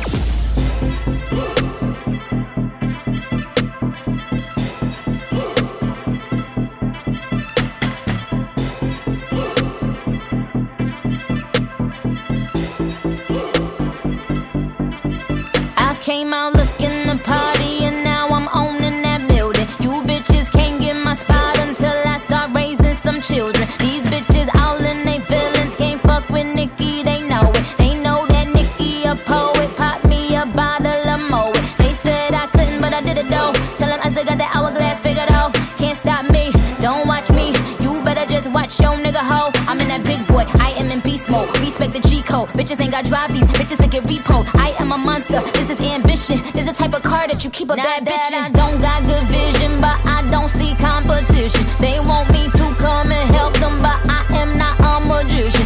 Respect 42.36 42.58
the 42.58 42.64
G 42.66 42.66
code. 42.66 42.68
Bitches 42.68 42.82
ain't 42.82 42.92
got 42.92 43.06
drive 43.06 43.32
these, 43.34 43.46
bitches 43.46 43.78
that 43.78 43.92
get 43.92 44.04
repoed. 44.04 44.48
I 44.56 44.76
am 44.80 44.92
a 44.92 44.98
monster, 44.98 45.42
this 45.54 45.70
is 45.70 45.82
ambition. 45.82 46.42
This 46.54 46.66
the 46.66 46.74
type 46.74 46.94
of 46.94 47.04
car 47.04 47.28
that 47.28 47.44
you 47.44 47.50
keep 47.50 47.70
a 47.70 47.76
bad 47.76 48.06
bitch 48.06 48.32
in. 48.32 48.40
I 48.40 48.50
don't 48.50 48.80
got 48.82 49.04
good 49.04 49.24
vision, 49.28 49.72
but 49.80 49.98
I 50.06 50.28
don't 50.30 50.50
see 50.50 50.76
competition. 50.76 51.64
They 51.80 52.00
want 52.00 52.30
me 52.32 52.48
to 52.50 52.66
come 52.80 53.08
and 53.12 53.28
help 53.36 53.54
them, 53.56 53.76
but 53.82 54.00
I 54.10 54.22
am 54.36 54.54
not 54.54 54.76
a 54.80 55.00
magician. 55.08 55.66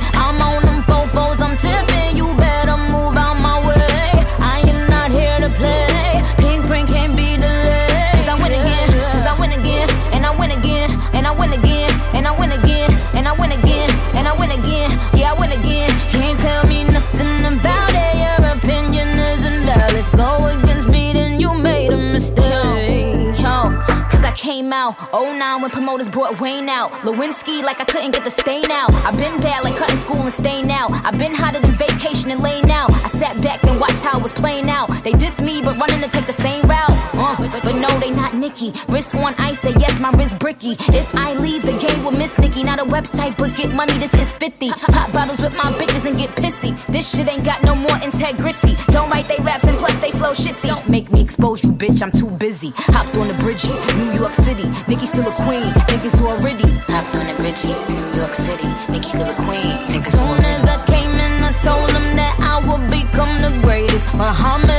Came 24.70 24.74
out 24.74 24.96
09 25.14 25.62
when 25.62 25.72
promoters 25.72 26.10
brought 26.10 26.40
Wayne 26.40 26.70
out. 26.70 26.92
Lewinsky 27.02 27.64
like 27.64 27.82
I 27.82 27.86
couldn't 27.86 28.12
get 28.12 28.24
the 28.24 28.30
stain 28.30 28.70
out. 28.70 28.92
i 29.06 29.12
been 29.12 29.38
bad 29.38 29.64
like 29.64 29.76
cutting 29.76 29.98
school 29.98 30.22
and 30.22 30.32
staying 30.32 30.70
out. 30.70 30.92
i 31.06 31.12
been 31.12 31.34
hotter 31.34 31.60
than 31.60 31.76
vacation 31.76 32.30
and 32.30 32.42
laying 32.42 32.70
out. 32.70 32.92
I 32.92 33.08
sat 33.08 33.42
back 33.42 33.64
and 33.64 33.80
watched 33.80 34.04
how 34.04 34.20
it 34.20 34.24
was 34.24 34.32
playing 34.32 34.70
out. 34.70 34.88
They 35.04 35.14
dissed 35.14 35.44
me, 35.44 35.62
but 35.62 35.78
running 35.80 36.02
to 36.02 36.10
take 36.10 36.28
the 36.28 36.34
same 36.34 36.62
route. 36.70 36.94
Uh, 37.30 37.60
but 37.64 37.76
no, 37.76 37.90
they 38.00 38.12
not 38.16 38.34
Nicki. 38.34 38.74
Wrist 38.90 39.16
on 39.16 39.36
ice, 39.38 39.60
say 39.60 39.74
yes, 39.78 40.02
my 40.02 40.10
wrist 40.18 40.40
bricky. 40.40 40.74
If 40.90 41.16
I 41.16 41.34
leave 41.34 41.64
the 41.64 41.78
game 41.78 42.04
with 42.04 42.18
Miss 42.18 42.38
Nicki, 42.40 42.64
not 42.64 42.80
a 42.80 42.86
website, 42.86 43.38
but 43.38 43.56
get 43.56 43.76
money, 43.76 43.94
this 43.94 44.14
is 44.14 44.34
50. 44.34 44.70
Pop 44.70 45.12
bottles 45.14 45.42
with 45.42 45.54
my 45.54 45.72
bitches 45.78 46.08
and 46.10 46.18
get 46.18 46.36
pissy. 46.36 46.74
This 46.88 47.10
shit 47.16 47.28
ain't 47.28 47.46
got 47.46 47.62
no 47.64 47.76
more 47.76 47.98
integrity. 48.04 48.76
Don't 48.88 49.10
write 49.10 49.28
they 49.28 49.38
raps 49.44 49.66
and 49.66 49.78
plus 49.78 50.00
they 50.02 50.12
flow 50.12 50.32
shitty. 50.32 50.68
Don't 50.68 50.88
make 50.90 51.12
me 51.12 51.22
expose 51.22 51.64
you, 51.64 51.72
bitch, 51.72 52.02
I'm 52.02 52.12
too 52.12 52.30
busy. 52.32 52.72
Hopped 52.76 53.16
on 53.18 53.28
the 53.28 53.36
bridgie, 53.36 53.74
New 54.00 54.12
York 54.20 54.34
City. 54.34 54.68
Nicki 54.88 55.06
still 55.06 55.28
a 55.28 55.36
queen, 55.46 55.70
niggas 55.92 56.22
already. 56.22 56.70
Hopped 56.88 57.16
on 57.16 57.28
the 57.28 57.36
bridgie, 57.36 57.76
New 57.94 58.08
York 58.20 58.34
City. 58.34 58.70
Nicki 58.92 59.10
still 59.10 59.30
a 59.30 59.36
queen, 59.36 59.78
niggas 59.92 60.18
Soon 60.18 60.44
as 60.46 60.64
I 60.66 60.78
came 60.86 61.12
in, 61.20 61.34
I 61.44 61.52
told 61.64 61.90
them 61.90 62.08
that 62.16 62.36
I 62.40 62.56
would 62.68 62.86
become 62.90 63.34
the 63.38 63.52
greatest. 63.64 64.16
Muhammad 64.18 64.79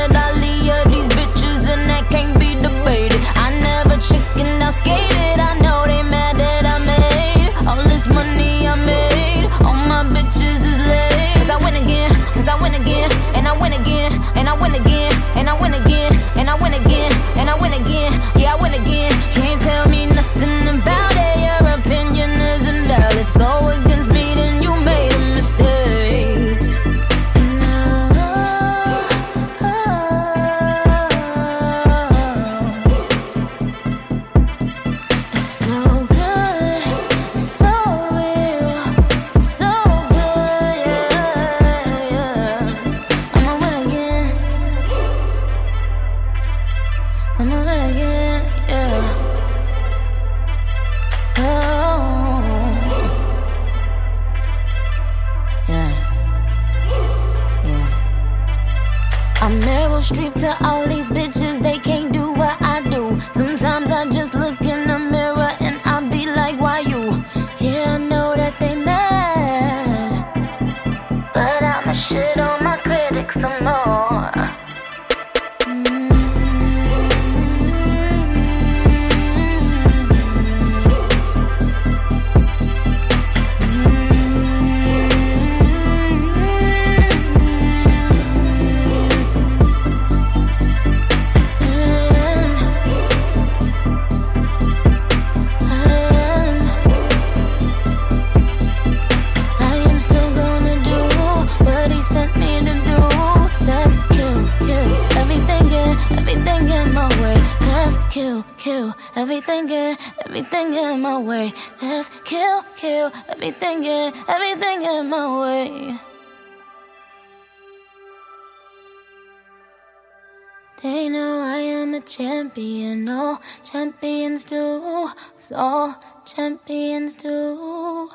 They 120.81 121.09
know 121.09 121.41
I 121.41 121.57
am 121.57 121.93
a 121.93 122.01
champion, 122.01 123.07
all 123.07 123.39
champions 123.63 124.43
do, 124.43 125.09
so 125.37 125.93
champions 126.25 127.15
do. 127.15 128.09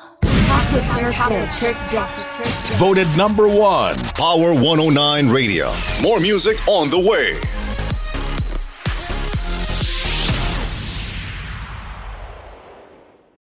Voted 2.77 3.07
number 3.15 3.47
one. 3.47 3.95
Power 4.15 4.53
109 4.53 5.29
Radio. 5.29 5.71
More 6.01 6.19
music 6.19 6.57
on 6.67 6.89
the 6.89 6.99
way. 6.99 7.66